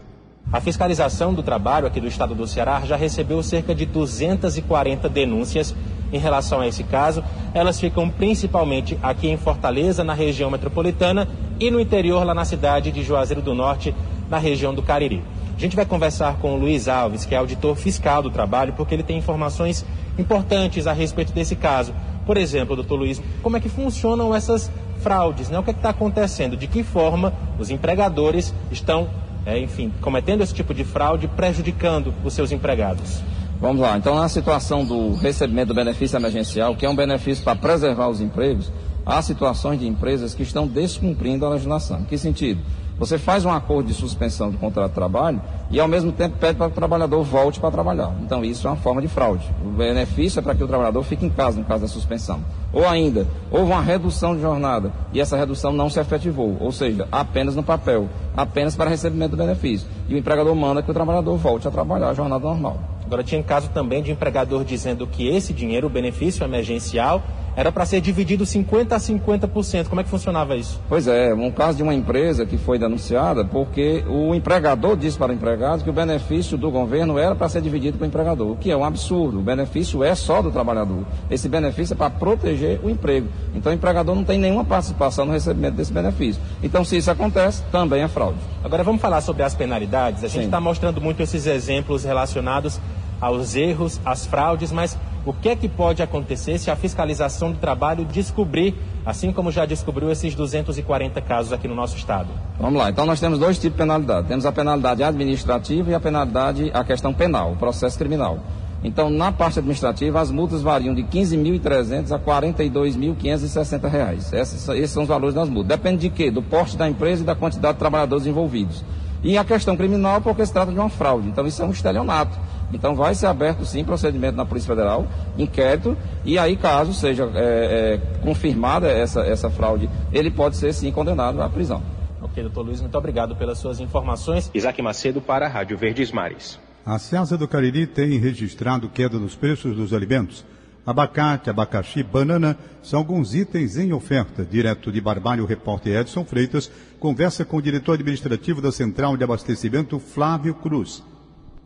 A 0.51 0.59
fiscalização 0.59 1.35
do 1.35 1.43
trabalho 1.43 1.87
aqui 1.87 2.01
do 2.01 2.09
estado 2.09 2.35
do 2.35 2.47
Ceará 2.47 2.81
já 2.87 2.97
recebeu 2.97 3.43
cerca 3.43 3.75
de 3.75 3.85
240 3.85 5.07
denúncias 5.11 5.75
em 6.11 6.19
relação 6.19 6.61
a 6.61 6.67
esse 6.67 6.83
caso. 6.83 7.23
Elas 7.53 7.79
ficam 7.79 8.09
principalmente 8.09 8.99
aqui 9.03 9.29
em 9.29 9.37
Fortaleza, 9.37 10.03
na 10.03 10.15
região 10.15 10.51
metropolitana, 10.51 11.29
e 11.61 11.71
no 11.71 11.79
interior, 11.79 12.25
lá 12.25 12.33
na 12.33 12.47
cidade 12.47 12.91
de 12.91 13.03
Juazeiro 13.03 13.43
do 13.43 13.55
Norte, 13.55 13.95
na 14.31 14.39
região 14.39 14.75
do 14.75 14.83
Cariri. 14.83 15.23
A 15.57 15.61
gente 15.61 15.77
vai 15.77 15.87
conversar 15.87 16.37
com 16.39 16.55
o 16.55 16.57
Luiz 16.57 16.89
Alves, 16.89 17.25
que 17.25 17.35
é 17.35 17.39
auditor 17.39 17.77
fiscal 17.77 18.23
do 18.23 18.31
trabalho, 18.31 18.73
porque 18.73 18.95
ele 18.95 19.05
tem 19.05 19.17
informações 19.17 19.85
importantes 20.19 20.87
a 20.87 20.93
respeito 20.93 21.33
desse 21.33 21.55
caso. 21.55 21.95
Por 22.27 22.37
exemplo, 22.37 22.75
doutor 22.75 22.97
Luiz, 22.97 23.23
como 23.43 23.57
é 23.57 23.61
que 23.61 23.69
funcionam 23.69 24.35
essas 24.35 24.71
fraudes? 24.99 25.49
Né? 25.49 25.59
O 25.59 25.63
que 25.63 25.71
é 25.71 25.73
está 25.73 25.91
acontecendo? 25.91 26.57
De 26.57 26.67
que 26.67 26.83
forma 26.83 27.33
os 27.59 27.71
empregadores 27.71 28.53
estão, 28.71 29.09
é, 29.47 29.59
enfim, 29.59 29.93
cometendo 30.01 30.43
esse 30.43 30.55
tipo 30.55 30.75
de 30.75 30.83
fraude, 30.83 31.29
prejudicando 31.29 32.13
os 32.25 32.33
seus 32.33 32.51
empregados? 32.51 33.23
Vamos 33.61 33.81
lá. 33.81 33.97
Então, 33.97 34.17
na 34.17 34.29
situação 34.29 34.85
do 34.85 35.15
recebimento 35.15 35.69
do 35.69 35.75
benefício 35.75 36.17
emergencial, 36.17 36.75
que 36.75 36.85
é 36.85 36.91
um 36.91 36.97
benefício 36.97 37.45
para 37.45 37.55
preservar 37.55 38.09
os 38.09 38.21
empregos, 38.21 38.73
há 39.07 39.23
situações 39.23 39.79
de 39.79 39.87
empresas 39.87 40.35
que 40.35 40.43
estão 40.43 40.67
descumprindo 40.67 41.47
a 41.47 41.51
legislação. 41.51 42.03
Que 42.05 42.19
sentido? 42.19 42.61
Você 42.99 43.19
faz 43.19 43.45
um 43.45 43.51
acordo 43.51 43.89
de 43.89 43.95
suspensão 43.95 44.51
do 44.51 44.59
contrato 44.59 44.91
de 44.91 44.95
trabalho 44.95 45.43
e, 45.69 45.81
ao 45.81 45.89
mesmo 45.89 46.13
tempo, 46.13 46.37
pede 46.39 46.57
para 46.57 46.69
que 46.69 46.73
o 46.73 46.77
trabalhador 46.77 47.23
volte 47.25 47.59
para 47.59 47.71
trabalhar. 47.71 48.13
Então, 48.23 48.45
isso 48.45 48.69
é 48.69 48.71
uma 48.71 48.77
forma 48.77 49.03
de 49.03 49.09
fraude. 49.09 49.45
O 49.65 49.69
benefício 49.69 50.39
é 50.39 50.43
para 50.43 50.55
que 50.55 50.63
o 50.63 50.69
trabalhador 50.69 51.03
fique 51.03 51.27
em 51.27 51.31
casa, 51.31 51.59
no 51.59 51.65
caso 51.65 51.83
da 51.83 51.89
suspensão. 51.89 52.41
Ou 52.73 52.87
ainda, 52.87 53.27
houve 53.51 53.73
uma 53.73 53.83
redução 53.83 54.37
de 54.37 54.43
jornada 54.43 54.93
e 55.13 55.21
essa 55.21 55.37
redução 55.37 55.73
não 55.73 55.91
se 55.91 55.99
efetivou, 55.99 56.57
ou 56.61 56.71
seja, 56.71 57.09
apenas 57.11 57.57
no 57.57 57.63
papel, 57.63 58.09
apenas 58.37 58.77
para 58.77 58.91
recebimento 58.91 59.33
do 59.33 59.37
benefício. 59.37 59.89
E 60.09 60.15
o 60.15 60.19
empregador 60.19 60.55
manda 60.55 60.83
que 60.83 60.91
o 60.91 60.95
trabalhador 60.95 61.37
volte 61.37 61.67
a 61.67 61.73
trabalhar 61.73 62.11
a 62.11 62.15
jornada 62.15 62.45
normal. 62.45 62.79
Agora, 63.05 63.23
tinha 63.23 63.43
caso 63.43 63.69
também 63.71 64.03
de 64.03 64.13
empregador 64.13 64.65
dizendo 64.65 65.07
que 65.07 65.29
esse 65.29 65.53
dinheiro, 65.53 65.89
o 65.89 65.91
benefício 65.91 66.45
emergencial, 66.45 67.23
era 67.57 67.71
para 67.71 67.87
ser 67.87 68.01
dividido 68.01 68.45
50% 68.45 68.93
a 68.93 68.99
50%. 68.99 69.89
Como 69.89 70.01
é 70.01 70.05
que 70.05 70.11
funcionava 70.11 70.57
isso? 70.57 70.81
Pois 70.89 71.07
é, 71.07 71.33
um 71.35 71.51
caso 71.51 71.77
de 71.77 71.83
uma 71.83 71.95
empresa 71.95 72.45
que 72.45 72.57
foi 72.57 72.79
denunciada 72.79 73.45
porque 73.45 74.05
o 74.09 74.35
empregador 74.35 74.97
disse 74.97 75.17
para 75.17 75.33
o 75.33 75.35
empregado 75.35 75.85
que 75.85 75.91
o 75.91 75.93
benefício 75.93 76.57
do 76.57 76.71
governo 76.71 77.19
era 77.19 77.35
para 77.35 77.49
ser 77.49 77.63
dividido 77.63 77.99
com 77.99 78.05
o 78.05 78.07
empregador, 78.07 78.53
o 78.53 78.57
que 78.57 78.71
é 78.71 78.77
um 78.77 78.85
absurdo. 78.85 79.39
O 79.39 79.43
benefício 79.43 80.03
é 80.03 80.15
só 80.15 80.43
do 80.43 80.51
trabalhador. 80.51 81.05
Esse 81.31 81.49
benefício 81.49 81.95
é 81.95 81.97
para 81.97 82.11
proteger 82.11 82.81
o 82.83 82.91
emprego. 82.91 83.29
Então 83.55 83.73
o 83.73 83.75
empregador 83.75 84.15
não 84.15 84.25
tem 84.25 84.39
nenhuma 84.39 84.65
participação 84.65 85.25
no 85.25 85.33
recebimento 85.33 85.77
desse 85.77 85.93
benefício. 85.93 86.41
Então, 86.63 86.85
se 86.85 86.97
isso 86.97 87.11
acontece, 87.11 87.63
também 87.71 88.03
é 88.03 88.09
fraude. 88.09 88.39
Agora 88.63 88.83
vamos 88.83 89.01
falar 89.01 89.21
sobre 89.21 89.43
as 89.43 89.55
penalidades. 89.55 90.25
A 90.25 90.29
gente 90.29 90.47
está 90.47 90.61
mostrando 90.61 91.01
muito 91.01 91.23
esses 91.23 91.47
exemplos 91.47 92.05
relacionados 92.05 92.81
aos 93.25 93.57
erros, 93.57 94.01
às 94.05 94.27
fraudes, 94.27 94.71
mas 94.71 94.99
o 95.25 95.33
que 95.33 95.49
é 95.49 95.57
que 95.57 95.69
pode 95.69 96.03
acontecer 96.03 96.59
se 96.59 96.71
a 96.71 96.77
fiscalização 96.77 97.51
do 97.51 97.59
trabalho 97.59 98.05
descobrir, 98.05 98.75
assim 99.07 99.33
como 99.33 99.51
já 99.51 99.65
descobriu 99.65 100.11
esses 100.11 100.35
240 100.35 101.19
casos 101.23 101.53
aqui 101.53 101.67
no 101.67 101.75
nosso 101.75 101.97
estado? 101.97 102.29
Vamos 102.61 102.79
lá, 102.79 102.91
então 102.91 103.07
nós 103.07 103.19
temos 103.19 103.39
dois 103.39 103.57
tipos 103.59 103.73
de 103.73 103.79
penalidade. 103.79 104.29
Temos 104.29 104.45
a 104.45 104.53
penalidade 104.53 105.03
administrativa 105.03 105.91
e 105.91 105.95
a 105.95 106.01
penalidade, 106.01 106.71
a 106.75 106.85
questão 106.85 107.15
penal, 107.15 107.53
o 107.53 107.57
processo 107.57 107.99
criminal. 107.99 108.39
Então, 108.83 109.09
na 109.09 109.33
parte 109.33 109.59
administrativa, 109.59 110.21
as 110.21 110.31
multas 110.31 110.61
variam 110.61 110.95
de 110.95 111.01
R$ 111.01 111.09
15.300 111.11 112.13
a 112.13 112.19
42.560 112.19 113.89
reais. 113.89 114.31
Esses, 114.31 114.69
esses 114.69 114.91
são 114.91 115.05
os 115.05 115.09
valores 115.09 115.35
das 115.35 115.49
multas. 115.49 115.69
Depende 115.69 116.03
de 116.03 116.11
quê? 116.11 116.31
Do 116.31 116.43
porte 116.43 116.77
da 116.77 116.87
empresa 116.87 117.23
e 117.23 117.25
da 117.25 117.35
quantidade 117.35 117.73
de 117.73 117.79
trabalhadores 117.79 118.27
envolvidos. 118.27 118.85
E 119.23 119.39
a 119.39 119.45
questão 119.45 119.75
criminal, 119.75 120.21
porque 120.21 120.45
se 120.45 120.53
trata 120.53 120.71
de 120.71 120.79
uma 120.79 120.91
fraude. 120.91 121.29
Então, 121.29 121.47
isso 121.47 121.63
é 121.63 121.65
um 121.65 121.71
estelionato. 121.71 122.39
Então 122.75 122.95
vai 122.95 123.15
ser 123.15 123.27
aberto 123.27 123.65
sim 123.65 123.85
procedimento 123.85 124.37
na 124.37 124.45
Polícia 124.45 124.69
Federal, 124.69 125.07
inquérito, 125.39 125.97
e 126.25 126.39
aí 126.39 126.57
caso 126.57 126.93
seja 126.93 127.31
é, 127.35 128.01
é, 128.01 128.21
confirmada 128.23 128.89
essa, 128.89 129.21
essa 129.21 129.49
fraude, 129.49 129.89
ele 130.13 130.31
pode 130.31 130.57
ser 130.57 130.73
sim 130.73 130.91
condenado 130.91 131.41
à 131.41 131.49
prisão. 131.49 131.83
Ok, 132.21 132.43
doutor 132.43 132.63
Luiz, 132.63 132.81
muito 132.81 132.97
obrigado 132.97 133.37
pelas 133.37 133.59
suas 133.59 133.81
informações. 133.81 134.51
Isaac 134.55 134.81
Macedo 134.83 135.21
para 135.21 135.47
a 135.47 135.49
Rádio 135.49 135.77
Verdes 135.77 136.11
Mares. 136.11 136.59
A 136.85 136.99
Ceasa 136.99 137.39
do 137.39 137.47
Cariri 137.47 137.87
tem 137.87 138.19
registrado 138.19 138.89
queda 138.89 139.19
nos 139.19 139.35
preços 139.35 139.77
dos 139.77 139.93
alimentos. 139.93 140.45
Abacate, 140.87 141.49
abacaxi, 141.49 142.03
banana 142.03 142.59
são 142.83 142.99
alguns 142.99 143.35
itens 143.35 143.79
em 143.79 143.93
oferta. 143.93 144.45
Direto 144.45 144.93
de 144.93 145.01
Barbalho, 145.01 145.45
o 145.45 145.47
repórter 145.47 146.01
Edson 146.01 146.25
Freitas 146.25 146.71
conversa 147.01 147.43
com 147.43 147.57
o 147.57 147.63
diretor 147.63 147.95
administrativo 147.95 148.61
da 148.61 148.71
Central 148.71 149.17
de 149.17 149.25
Abastecimento, 149.25 149.99
Flávio 149.99 150.55
Cruz. 150.55 151.03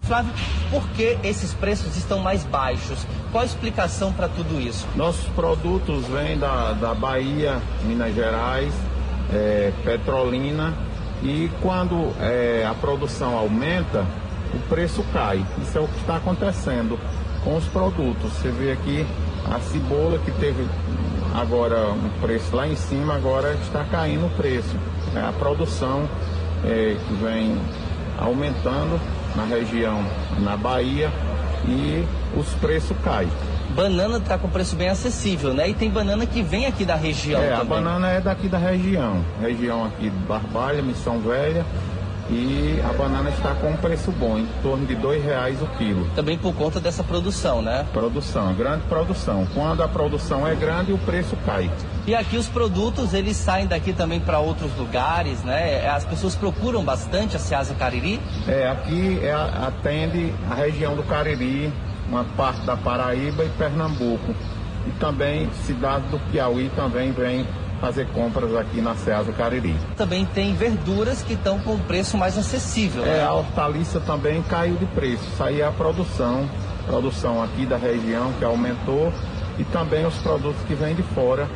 Flávio, 0.02 0.32
por 0.70 0.88
que 0.90 1.18
esses 1.22 1.52
preços 1.52 1.96
estão 1.96 2.20
mais 2.20 2.44
baixos? 2.44 3.06
Qual 3.30 3.42
a 3.42 3.46
explicação 3.46 4.12
para 4.12 4.28
tudo 4.28 4.60
isso? 4.60 4.86
Nossos 4.96 5.26
produtos 5.30 6.06
vêm 6.06 6.38
da, 6.38 6.72
da 6.72 6.94
Bahia, 6.94 7.60
Minas 7.84 8.14
Gerais, 8.14 8.72
é, 9.32 9.72
Petrolina 9.84 10.74
e 11.22 11.50
quando 11.60 12.14
é, 12.20 12.66
a 12.66 12.74
produção 12.74 13.36
aumenta, 13.36 14.06
o 14.54 14.58
preço 14.68 15.04
cai. 15.12 15.44
Isso 15.60 15.76
é 15.76 15.80
o 15.80 15.88
que 15.88 16.00
está 16.00 16.16
acontecendo 16.16 16.98
com 17.44 17.56
os 17.56 17.64
produtos. 17.64 18.32
Você 18.32 18.50
vê 18.50 18.72
aqui 18.72 19.06
a 19.50 19.60
cebola 19.60 20.18
que 20.18 20.30
teve 20.32 20.66
agora 21.34 21.90
um 21.90 22.08
preço 22.20 22.54
lá 22.54 22.66
em 22.66 22.76
cima, 22.76 23.14
agora 23.14 23.52
está 23.62 23.84
caindo 23.84 24.26
o 24.26 24.30
preço. 24.30 24.74
É 25.14 25.20
a 25.20 25.32
produção 25.32 26.08
é, 26.64 26.96
que 27.06 27.14
vem 27.14 27.58
aumentando 28.18 29.00
na 29.34 29.44
região, 29.44 30.04
na 30.40 30.56
Bahia, 30.56 31.10
e 31.66 32.04
os 32.36 32.48
preços 32.54 32.96
caem. 33.02 33.28
Banana 33.70 34.18
está 34.18 34.38
com 34.38 34.48
preço 34.48 34.74
bem 34.74 34.88
acessível, 34.88 35.52
né? 35.54 35.68
E 35.68 35.74
tem 35.74 35.90
banana 35.90 36.26
que 36.26 36.42
vem 36.42 36.66
aqui 36.66 36.84
da 36.84 36.96
região 36.96 37.40
é, 37.40 37.50
também. 37.50 37.60
a 37.60 37.64
banana 37.64 38.08
é 38.08 38.20
daqui 38.20 38.48
da 38.48 38.58
região. 38.58 39.24
Região 39.40 39.84
aqui 39.84 40.10
de 40.10 40.18
Barbalha, 40.26 40.82
Missão 40.82 41.20
Velha. 41.20 41.64
E 42.30 42.78
a 42.84 42.92
banana 42.92 43.30
está 43.30 43.54
com 43.54 43.70
um 43.70 43.76
preço 43.76 44.12
bom, 44.12 44.38
em 44.38 44.46
torno 44.62 44.84
de 44.84 44.94
dois 44.94 45.24
reais 45.24 45.60
o 45.62 45.66
quilo. 45.78 46.06
Também 46.14 46.36
por 46.36 46.54
conta 46.54 46.78
dessa 46.78 47.02
produção, 47.02 47.62
né? 47.62 47.86
Produção, 47.92 48.54
grande 48.54 48.82
produção. 48.84 49.46
Quando 49.54 49.82
a 49.82 49.88
produção 49.88 50.46
é 50.46 50.54
grande, 50.54 50.92
o 50.92 50.98
preço 50.98 51.36
cai. 51.46 51.70
E 52.06 52.14
aqui 52.14 52.36
os 52.36 52.46
produtos, 52.46 53.14
eles 53.14 53.36
saem 53.36 53.66
daqui 53.66 53.92
também 53.92 54.20
para 54.20 54.38
outros 54.38 54.76
lugares, 54.76 55.42
né? 55.42 55.88
As 55.88 56.04
pessoas 56.04 56.34
procuram 56.34 56.84
bastante 56.84 57.34
a 57.36 57.38
Ceasa 57.38 57.74
Cariri? 57.74 58.20
É, 58.46 58.68
aqui 58.68 59.20
é, 59.22 59.32
atende 59.32 60.34
a 60.50 60.54
região 60.54 60.94
do 60.94 61.02
Cariri, 61.02 61.72
uma 62.08 62.24
parte 62.24 62.60
da 62.66 62.76
Paraíba 62.76 63.44
e 63.44 63.48
Pernambuco. 63.50 64.34
E 64.86 64.90
também 64.92 65.50
cidade 65.66 66.06
do 66.08 66.18
Piauí 66.30 66.70
também 66.76 67.12
vem 67.12 67.46
fazer 67.80 68.06
compras 68.08 68.54
aqui 68.54 68.80
na 68.80 68.94
Ceasa 68.94 69.32
Cariri. 69.32 69.74
Também 69.96 70.24
tem 70.26 70.54
verduras 70.54 71.22
que 71.22 71.34
estão 71.34 71.58
com 71.60 71.78
preço 71.78 72.16
mais 72.16 72.36
acessível. 72.36 73.04
É, 73.04 73.18
né? 73.18 73.24
a 73.24 73.32
hortaliça 73.32 74.00
também 74.00 74.42
caiu 74.42 74.76
de 74.76 74.86
preço. 74.86 75.24
Isso 75.32 75.42
aí 75.42 75.60
é 75.60 75.66
a 75.66 75.72
produção, 75.72 76.48
produção 76.86 77.42
aqui 77.42 77.66
da 77.66 77.76
região 77.76 78.32
que 78.38 78.44
aumentou 78.44 79.12
e 79.58 79.64
também 79.64 80.06
os 80.06 80.14
produtos 80.16 80.60
que 80.66 80.74
vêm 80.74 80.94
de 80.94 81.02
fora. 81.02 81.48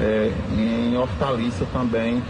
É, 0.00 0.32
em 0.52 0.96
hortaliça 0.96 1.66
também 1.72 2.22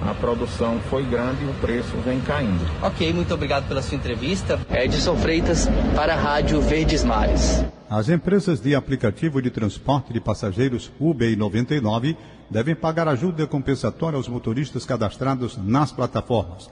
a 0.00 0.14
produção 0.14 0.78
foi 0.88 1.04
grande 1.04 1.44
e 1.44 1.48
o 1.48 1.54
preço 1.54 1.96
vem 2.04 2.20
caindo. 2.20 2.64
Ok, 2.82 3.12
muito 3.12 3.32
obrigado 3.34 3.66
pela 3.68 3.82
sua 3.82 3.96
entrevista. 3.96 4.58
Edson 4.70 5.16
Freitas 5.16 5.68
para 5.94 6.14
a 6.14 6.16
Rádio 6.16 6.60
Verdes 6.60 7.04
Mares. 7.04 7.64
As 7.90 8.08
empresas 8.08 8.60
de 8.60 8.74
aplicativo 8.74 9.40
de 9.40 9.50
transporte 9.50 10.12
de 10.12 10.20
passageiros 10.20 10.92
Uber 11.00 11.30
e 11.30 11.36
99 11.36 12.16
devem 12.50 12.74
pagar 12.74 13.08
ajuda 13.08 13.46
compensatória 13.46 14.16
aos 14.16 14.28
motoristas 14.28 14.84
cadastrados 14.84 15.56
nas 15.56 15.90
plataformas. 15.90 16.70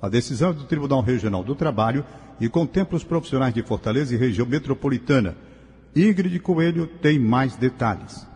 A 0.00 0.08
decisão 0.08 0.50
é 0.50 0.52
do 0.52 0.64
Tribunal 0.64 1.00
Regional 1.00 1.42
do 1.42 1.54
Trabalho 1.54 2.04
e 2.40 2.48
contempla 2.48 2.96
os 2.96 3.04
profissionais 3.04 3.54
de 3.54 3.62
Fortaleza 3.62 4.14
e 4.14 4.18
região 4.18 4.46
metropolitana. 4.46 5.36
Ingrid 5.94 6.38
Coelho 6.40 6.86
tem 6.86 7.18
mais 7.18 7.56
detalhes. 7.56 8.26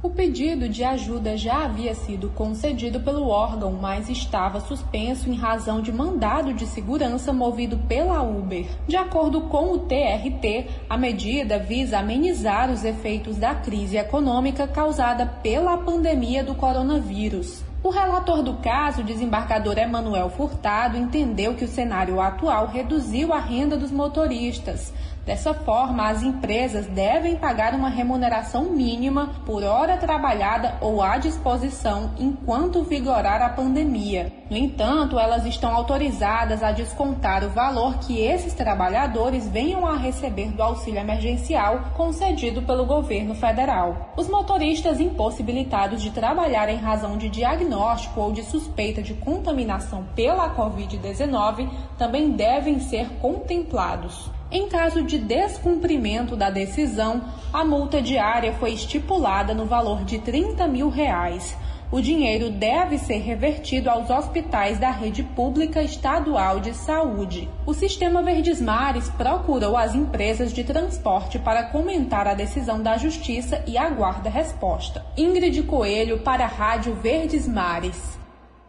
O 0.00 0.08
pedido 0.08 0.68
de 0.68 0.84
ajuda 0.84 1.36
já 1.36 1.64
havia 1.64 1.92
sido 1.92 2.28
concedido 2.30 3.00
pelo 3.00 3.26
órgão, 3.26 3.72
mas 3.72 4.08
estava 4.08 4.60
suspenso 4.60 5.28
em 5.28 5.34
razão 5.34 5.80
de 5.80 5.90
mandado 5.90 6.54
de 6.54 6.66
segurança 6.66 7.32
movido 7.32 7.76
pela 7.88 8.22
Uber. 8.22 8.64
De 8.86 8.96
acordo 8.96 9.40
com 9.48 9.72
o 9.72 9.78
TRT, 9.80 10.68
a 10.88 10.96
medida 10.96 11.58
visa 11.58 11.98
amenizar 11.98 12.70
os 12.70 12.84
efeitos 12.84 13.38
da 13.38 13.56
crise 13.56 13.96
econômica 13.96 14.68
causada 14.68 15.26
pela 15.26 15.76
pandemia 15.78 16.44
do 16.44 16.54
coronavírus. 16.54 17.64
O 17.82 17.90
relator 17.90 18.42
do 18.42 18.54
caso, 18.54 19.02
desembargador 19.02 19.78
Emanuel 19.78 20.30
Furtado, 20.30 20.96
entendeu 20.96 21.54
que 21.54 21.64
o 21.64 21.68
cenário 21.68 22.20
atual 22.20 22.66
reduziu 22.66 23.32
a 23.32 23.38
renda 23.38 23.76
dos 23.76 23.90
motoristas. 23.90 24.92
Dessa 25.28 25.52
forma, 25.52 26.08
as 26.08 26.22
empresas 26.22 26.86
devem 26.86 27.36
pagar 27.36 27.74
uma 27.74 27.90
remuneração 27.90 28.64
mínima 28.70 29.34
por 29.44 29.62
hora 29.62 29.98
trabalhada 29.98 30.78
ou 30.80 31.02
à 31.02 31.18
disposição 31.18 32.12
enquanto 32.18 32.82
vigorar 32.82 33.42
a 33.42 33.50
pandemia. 33.50 34.32
No 34.48 34.56
entanto, 34.56 35.18
elas 35.18 35.44
estão 35.44 35.74
autorizadas 35.74 36.62
a 36.62 36.72
descontar 36.72 37.44
o 37.44 37.50
valor 37.50 37.98
que 37.98 38.18
esses 38.18 38.54
trabalhadores 38.54 39.46
venham 39.46 39.86
a 39.86 39.98
receber 39.98 40.50
do 40.52 40.62
auxílio 40.62 40.98
emergencial 40.98 41.90
concedido 41.94 42.62
pelo 42.62 42.86
governo 42.86 43.34
federal. 43.34 44.14
Os 44.16 44.30
motoristas 44.30 44.98
impossibilitados 44.98 46.00
de 46.00 46.10
trabalhar 46.10 46.70
em 46.70 46.78
razão 46.78 47.18
de 47.18 47.28
diagnóstico 47.28 48.18
ou 48.18 48.32
de 48.32 48.42
suspeita 48.44 49.02
de 49.02 49.12
contaminação 49.12 50.06
pela 50.16 50.56
Covid-19 50.56 51.68
também 51.98 52.30
devem 52.30 52.80
ser 52.80 53.06
contemplados. 53.20 54.37
Em 54.50 54.66
caso 54.66 55.02
de 55.02 55.18
descumprimento 55.18 56.34
da 56.34 56.48
decisão, 56.48 57.22
a 57.52 57.64
multa 57.64 58.00
diária 58.00 58.54
foi 58.54 58.72
estipulada 58.72 59.52
no 59.52 59.66
valor 59.66 60.04
de 60.04 60.18
30 60.18 60.66
mil 60.66 60.88
reais. 60.88 61.54
O 61.90 62.00
dinheiro 62.00 62.50
deve 62.50 62.98
ser 62.98 63.18
revertido 63.18 63.88
aos 63.88 64.08
hospitais 64.10 64.78
da 64.78 64.90
rede 64.90 65.22
pública 65.22 65.82
estadual 65.82 66.60
de 66.60 66.74
saúde. 66.74 67.48
O 67.66 67.72
Sistema 67.74 68.22
Verdes 68.22 68.60
Mares 68.60 69.08
procurou 69.10 69.76
as 69.76 69.94
empresas 69.94 70.52
de 70.52 70.64
transporte 70.64 71.38
para 71.38 71.64
comentar 71.64 72.26
a 72.26 72.34
decisão 72.34 72.82
da 72.82 72.96
Justiça 72.98 73.62
e 73.66 73.76
aguarda 73.76 74.30
resposta. 74.30 75.04
Ingrid 75.16 75.62
Coelho 75.62 76.20
para 76.20 76.44
a 76.44 76.48
Rádio 76.48 76.94
Verdes 76.94 77.46
Mares. 77.46 78.18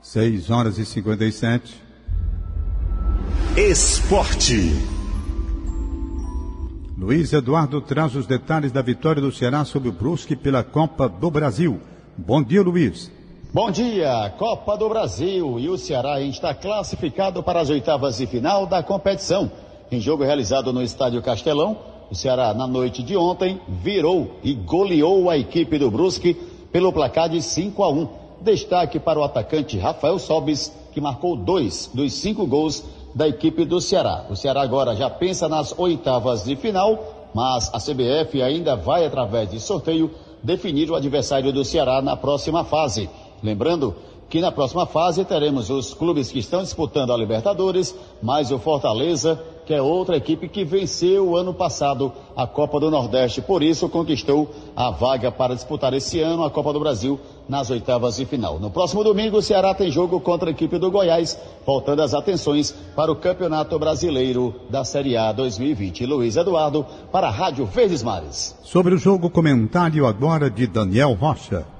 6 0.01 0.49
horas 0.49 0.77
e 0.77 0.85
57. 0.85 1.81
Esporte. 3.57 4.98
Luiz 6.99 7.31
Eduardo 7.31 7.79
traz 7.79 8.13
os 8.13 8.27
detalhes 8.27 8.73
da 8.73 8.81
vitória 8.81 9.21
do 9.21 9.31
Ceará 9.31 9.63
sobre 9.63 9.87
o 9.87 9.91
Brusque 9.93 10.35
pela 10.35 10.65
Copa 10.65 11.07
do 11.07 11.31
Brasil. 11.31 11.79
Bom 12.17 12.43
dia, 12.43 12.61
Luiz. 12.61 13.09
Bom 13.53 13.71
dia, 13.71 14.33
Copa 14.37 14.75
do 14.75 14.89
Brasil. 14.89 15.57
E 15.61 15.69
o 15.69 15.77
Ceará 15.77 16.19
está 16.19 16.53
classificado 16.53 17.41
para 17.41 17.61
as 17.61 17.69
oitavas 17.69 18.17
de 18.17 18.27
final 18.27 18.65
da 18.65 18.83
competição. 18.83 19.49
Em 19.89 20.01
jogo 20.01 20.25
realizado 20.25 20.73
no 20.73 20.83
Estádio 20.83 21.21
Castelão, 21.21 21.77
o 22.11 22.15
Ceará, 22.15 22.53
na 22.53 22.67
noite 22.67 23.01
de 23.01 23.15
ontem, 23.15 23.61
virou 23.81 24.37
e 24.43 24.53
goleou 24.53 25.29
a 25.29 25.37
equipe 25.37 25.79
do 25.79 25.89
Brusque 25.89 26.33
pelo 26.69 26.91
placar 26.91 27.29
de 27.29 27.41
5 27.41 27.81
a 27.81 27.89
1. 27.89 28.09
Destaque 28.41 28.99
para 28.99 29.17
o 29.17 29.23
atacante 29.23 29.77
Rafael 29.77 30.19
Sobis, 30.19 30.69
que 30.91 30.99
marcou 30.99 31.37
dois 31.37 31.89
dos 31.93 32.11
cinco 32.11 32.45
gols 32.45 32.83
da 33.13 33.27
equipe 33.27 33.65
do 33.65 33.81
Ceará. 33.81 34.25
O 34.29 34.35
Ceará 34.35 34.61
agora 34.61 34.95
já 34.95 35.09
pensa 35.09 35.47
nas 35.47 35.77
oitavas 35.77 36.43
de 36.43 36.55
final, 36.55 37.29
mas 37.33 37.71
a 37.73 37.79
CBF 37.79 38.41
ainda 38.41 38.75
vai, 38.75 39.05
através 39.05 39.49
de 39.49 39.59
sorteio, 39.59 40.11
definir 40.43 40.89
o 40.89 40.95
adversário 40.95 41.51
do 41.51 41.65
Ceará 41.65 42.01
na 42.01 42.15
próxima 42.15 42.63
fase. 42.63 43.09
Lembrando 43.43 43.95
que 44.29 44.39
na 44.39 44.51
próxima 44.51 44.85
fase 44.85 45.25
teremos 45.25 45.69
os 45.69 45.93
clubes 45.93 46.31
que 46.31 46.39
estão 46.39 46.61
disputando 46.61 47.11
a 47.11 47.17
Libertadores, 47.17 47.95
mais 48.21 48.51
o 48.51 48.59
Fortaleza, 48.59 49.41
que 49.65 49.73
é 49.73 49.81
outra 49.81 50.17
equipe 50.17 50.47
que 50.49 50.63
venceu 50.63 51.29
o 51.29 51.37
ano 51.37 51.53
passado 51.53 52.11
a 52.35 52.47
Copa 52.47 52.79
do 52.79 52.89
Nordeste, 52.89 53.41
por 53.41 53.61
isso 53.61 53.87
conquistou 53.89 54.49
a 54.75 54.89
vaga 54.89 55.31
para 55.31 55.53
disputar 55.53 55.93
esse 55.93 56.19
ano 56.19 56.43
a 56.43 56.49
Copa 56.49 56.73
do 56.73 56.79
Brasil 56.79 57.19
nas 57.47 57.69
oitavas 57.69 58.17
de 58.17 58.25
final. 58.25 58.59
No 58.59 58.71
próximo 58.71 59.03
domingo, 59.03 59.37
o 59.37 59.41
Ceará 59.41 59.73
tem 59.73 59.91
jogo 59.91 60.19
contra 60.19 60.49
a 60.49 60.51
equipe 60.51 60.77
do 60.77 60.89
Goiás, 60.89 61.39
voltando 61.65 62.01
as 62.01 62.13
atenções 62.13 62.71
para 62.95 63.11
o 63.11 63.15
Campeonato 63.15 63.77
Brasileiro 63.77 64.55
da 64.69 64.83
Série 64.83 65.17
A 65.17 65.31
2020. 65.31 66.05
Luiz 66.05 66.35
Eduardo, 66.35 66.85
para 67.11 67.27
a 67.27 67.31
Rádio 67.31 67.65
Verdes 67.65 68.03
Mares. 68.03 68.57
Sobre 68.63 68.93
o 68.93 68.97
jogo, 68.97 69.29
comentário 69.29 70.05
agora 70.05 70.49
de 70.49 70.67
Daniel 70.67 71.13
Rocha. 71.13 71.78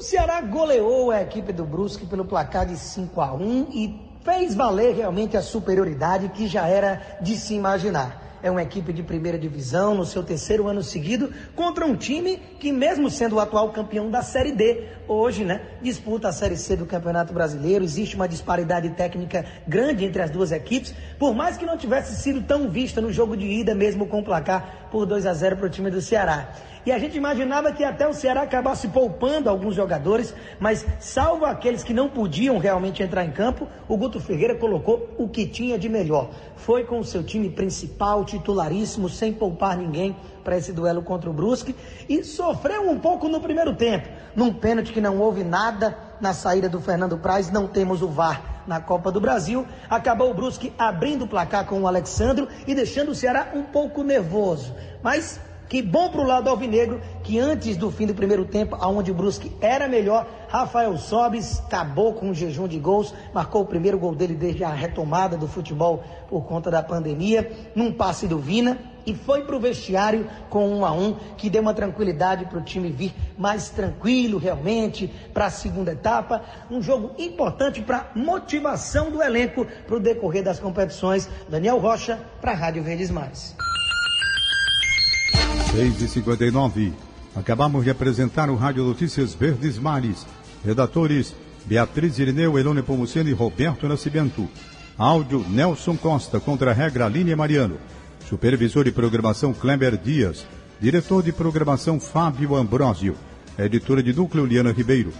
O 0.00 0.02
Ceará 0.02 0.40
goleou 0.40 1.10
a 1.10 1.20
equipe 1.20 1.52
do 1.52 1.62
Brusque 1.62 2.06
pelo 2.06 2.24
placar 2.24 2.64
de 2.64 2.74
5 2.74 3.20
a 3.20 3.34
1 3.34 3.66
e 3.70 4.00
fez 4.24 4.54
valer 4.54 4.94
realmente 4.94 5.36
a 5.36 5.42
superioridade 5.42 6.30
que 6.30 6.48
já 6.48 6.66
era 6.66 7.18
de 7.20 7.36
se 7.36 7.52
imaginar. 7.52 8.38
É 8.42 8.50
uma 8.50 8.62
equipe 8.62 8.94
de 8.94 9.02
primeira 9.02 9.38
divisão 9.38 9.94
no 9.94 10.06
seu 10.06 10.22
terceiro 10.22 10.66
ano 10.66 10.82
seguido 10.82 11.30
contra 11.54 11.84
um 11.84 11.94
time 11.94 12.38
que, 12.58 12.72
mesmo 12.72 13.10
sendo 13.10 13.36
o 13.36 13.40
atual 13.40 13.70
campeão 13.72 14.10
da 14.10 14.22
Série 14.22 14.52
D, 14.52 14.88
hoje, 15.06 15.44
né, 15.44 15.60
disputa 15.82 16.28
a 16.28 16.32
Série 16.32 16.56
C 16.56 16.76
do 16.76 16.86
Campeonato 16.86 17.34
Brasileiro. 17.34 17.84
Existe 17.84 18.16
uma 18.16 18.26
disparidade 18.26 18.88
técnica 18.90 19.44
grande 19.68 20.06
entre 20.06 20.22
as 20.22 20.30
duas 20.30 20.50
equipes, 20.50 20.94
por 21.18 21.34
mais 21.34 21.58
que 21.58 21.66
não 21.66 21.76
tivesse 21.76 22.16
sido 22.22 22.40
tão 22.40 22.70
vista 22.70 23.02
no 23.02 23.12
jogo 23.12 23.36
de 23.36 23.44
ida, 23.44 23.74
mesmo 23.74 24.06
com 24.06 24.20
o 24.20 24.24
placar 24.24 24.88
por 24.90 25.04
2 25.04 25.26
a 25.26 25.34
0 25.34 25.58
para 25.58 25.66
o 25.66 25.70
time 25.70 25.90
do 25.90 26.00
Ceará. 26.00 26.54
E 26.84 26.90
a 26.90 26.98
gente 26.98 27.16
imaginava 27.16 27.72
que 27.72 27.84
até 27.84 28.08
o 28.08 28.14
Ceará 28.14 28.42
acabasse 28.42 28.88
poupando 28.88 29.50
alguns 29.50 29.74
jogadores, 29.74 30.34
mas 30.58 30.86
salvo 30.98 31.44
aqueles 31.44 31.84
que 31.84 31.92
não 31.92 32.08
podiam 32.08 32.58
realmente 32.58 33.02
entrar 33.02 33.24
em 33.24 33.30
campo, 33.30 33.68
o 33.88 33.96
Guto 33.96 34.18
Ferreira 34.20 34.54
colocou 34.54 35.14
o 35.18 35.28
que 35.28 35.46
tinha 35.46 35.78
de 35.78 35.88
melhor. 35.88 36.30
Foi 36.56 36.84
com 36.84 36.98
o 36.98 37.04
seu 37.04 37.22
time 37.22 37.50
principal, 37.50 38.24
titularíssimo, 38.24 39.08
sem 39.08 39.32
poupar 39.32 39.76
ninguém 39.76 40.16
para 40.42 40.56
esse 40.56 40.72
duelo 40.72 41.02
contra 41.02 41.28
o 41.28 41.32
Brusque 41.32 41.76
e 42.08 42.24
sofreu 42.24 42.88
um 42.88 42.98
pouco 42.98 43.28
no 43.28 43.40
primeiro 43.40 43.74
tempo, 43.74 44.08
num 44.34 44.52
pênalti 44.52 44.92
que 44.92 45.00
não 45.00 45.18
houve 45.18 45.44
nada 45.44 45.96
na 46.20 46.32
saída 46.32 46.68
do 46.68 46.80
Fernando 46.80 47.18
Praz, 47.18 47.50
não 47.50 47.66
temos 47.66 48.02
o 48.02 48.08
VAR 48.08 48.62
na 48.66 48.80
Copa 48.80 49.10
do 49.10 49.20
Brasil. 49.20 49.66
Acabou 49.88 50.30
o 50.30 50.34
Brusque 50.34 50.72
abrindo 50.78 51.24
o 51.24 51.28
placar 51.28 51.66
com 51.66 51.80
o 51.80 51.86
Alexandro 51.86 52.48
e 52.66 52.74
deixando 52.74 53.10
o 53.10 53.14
Ceará 53.14 53.48
um 53.54 53.62
pouco 53.62 54.02
nervoso. 54.02 54.74
Mas 55.02 55.40
que 55.70 55.80
bom 55.80 56.10
para 56.10 56.20
o 56.20 56.26
lado 56.26 56.50
alvinegro, 56.50 57.00
que 57.22 57.38
antes 57.38 57.76
do 57.76 57.92
fim 57.92 58.04
do 58.04 58.12
primeiro 58.12 58.44
tempo, 58.44 58.76
aonde 58.80 59.12
o 59.12 59.14
Brusque 59.14 59.52
era 59.60 59.86
melhor, 59.86 60.26
Rafael 60.48 60.98
Sobis 60.98 61.60
acabou 61.60 62.12
com 62.12 62.30
um 62.30 62.34
jejum 62.34 62.66
de 62.66 62.76
gols, 62.76 63.14
marcou 63.32 63.62
o 63.62 63.66
primeiro 63.66 63.96
gol 63.96 64.12
dele 64.12 64.34
desde 64.34 64.64
a 64.64 64.70
retomada 64.70 65.36
do 65.36 65.46
futebol 65.46 66.02
por 66.28 66.44
conta 66.44 66.72
da 66.72 66.82
pandemia, 66.82 67.52
num 67.72 67.92
passe 67.92 68.26
do 68.26 68.36
Vina, 68.36 68.78
e 69.06 69.14
foi 69.14 69.44
para 69.44 69.54
o 69.54 69.60
vestiário 69.60 70.28
com 70.50 70.68
um 70.68 70.84
a 70.84 70.90
um, 70.90 71.14
que 71.36 71.48
deu 71.48 71.62
uma 71.62 71.72
tranquilidade 71.72 72.46
para 72.46 72.58
o 72.58 72.62
time 72.62 72.90
vir 72.90 73.14
mais 73.38 73.70
tranquilo 73.70 74.38
realmente 74.38 75.06
para 75.32 75.46
a 75.46 75.50
segunda 75.50 75.92
etapa. 75.92 76.42
Um 76.68 76.82
jogo 76.82 77.12
importante 77.16 77.80
para 77.80 78.10
motivação 78.16 79.08
do 79.08 79.22
elenco 79.22 79.64
para 79.86 79.96
o 79.96 80.00
decorrer 80.00 80.42
das 80.42 80.58
competições. 80.58 81.28
Daniel 81.48 81.78
Rocha, 81.78 82.20
para 82.40 82.50
a 82.50 82.56
Rádio 82.56 82.82
Verdes 82.82 83.10
Mais. 83.10 83.56
6 85.72 86.02
e 86.02 86.08
59 86.08 86.92
Acabamos 87.34 87.84
de 87.84 87.90
apresentar 87.90 88.50
o 88.50 88.56
Rádio 88.56 88.84
Notícias 88.84 89.34
Verdes 89.34 89.78
Mares. 89.78 90.26
Redatores 90.64 91.34
Beatriz 91.64 92.18
Irineu, 92.18 92.58
Elone 92.58 92.82
Pomuceno 92.82 93.28
e 93.28 93.32
Roberto 93.32 93.86
Nascimento. 93.86 94.48
Áudio 94.98 95.44
Nelson 95.48 95.96
Costa, 95.96 96.40
contra 96.40 96.72
a 96.72 96.74
regra 96.74 97.06
Aline 97.06 97.34
Mariano. 97.36 97.78
Supervisor 98.28 98.84
de 98.84 98.90
programação 98.90 99.52
Kleber 99.52 99.96
Dias. 99.96 100.44
Diretor 100.80 101.22
de 101.22 101.32
programação 101.32 102.00
Fábio 102.00 102.56
Ambrósio. 102.56 103.16
Editora 103.56 104.02
de 104.02 104.12
núcleo 104.12 104.44
Liana 104.44 104.72
Ribeiro. 104.72 105.12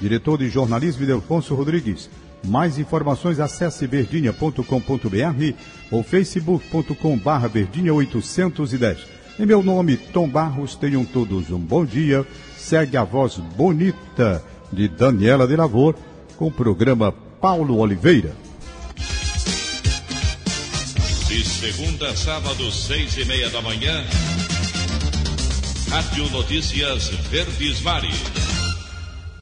Diretor 0.00 0.38
de 0.38 0.48
jornalismo 0.48 1.04
Delfonso 1.04 1.54
Rodrigues. 1.54 2.08
Mais 2.46 2.78
informações 2.78 3.40
acesse 3.40 3.86
verdinha.com.br 3.88 5.54
ou 5.90 6.02
facebook.com 6.04 7.18
barra 7.18 7.48
verdinha 7.48 7.92
810. 7.92 9.15
Em 9.38 9.44
meu 9.44 9.62
nome, 9.62 9.98
Tom 9.98 10.26
Barros, 10.26 10.74
tenham 10.74 11.04
todos 11.04 11.50
um 11.50 11.58
bom 11.58 11.84
dia. 11.84 12.26
Segue 12.56 12.96
a 12.96 13.04
voz 13.04 13.36
bonita 13.36 14.42
de 14.72 14.88
Daniela 14.88 15.46
de 15.46 15.54
Lavor 15.54 15.94
com 16.36 16.46
o 16.46 16.50
programa 16.50 17.12
Paulo 17.12 17.76
Oliveira. 17.76 18.34
De 21.28 21.44
segunda 21.44 22.08
a 22.08 22.16
sábado, 22.16 22.70
seis 22.72 23.14
e 23.18 23.24
meia 23.26 23.50
da 23.50 23.60
manhã, 23.60 24.04
Rádio 25.90 26.30
Notícias 26.30 27.08
Verdes 27.30 27.82
Mares. 27.82 28.45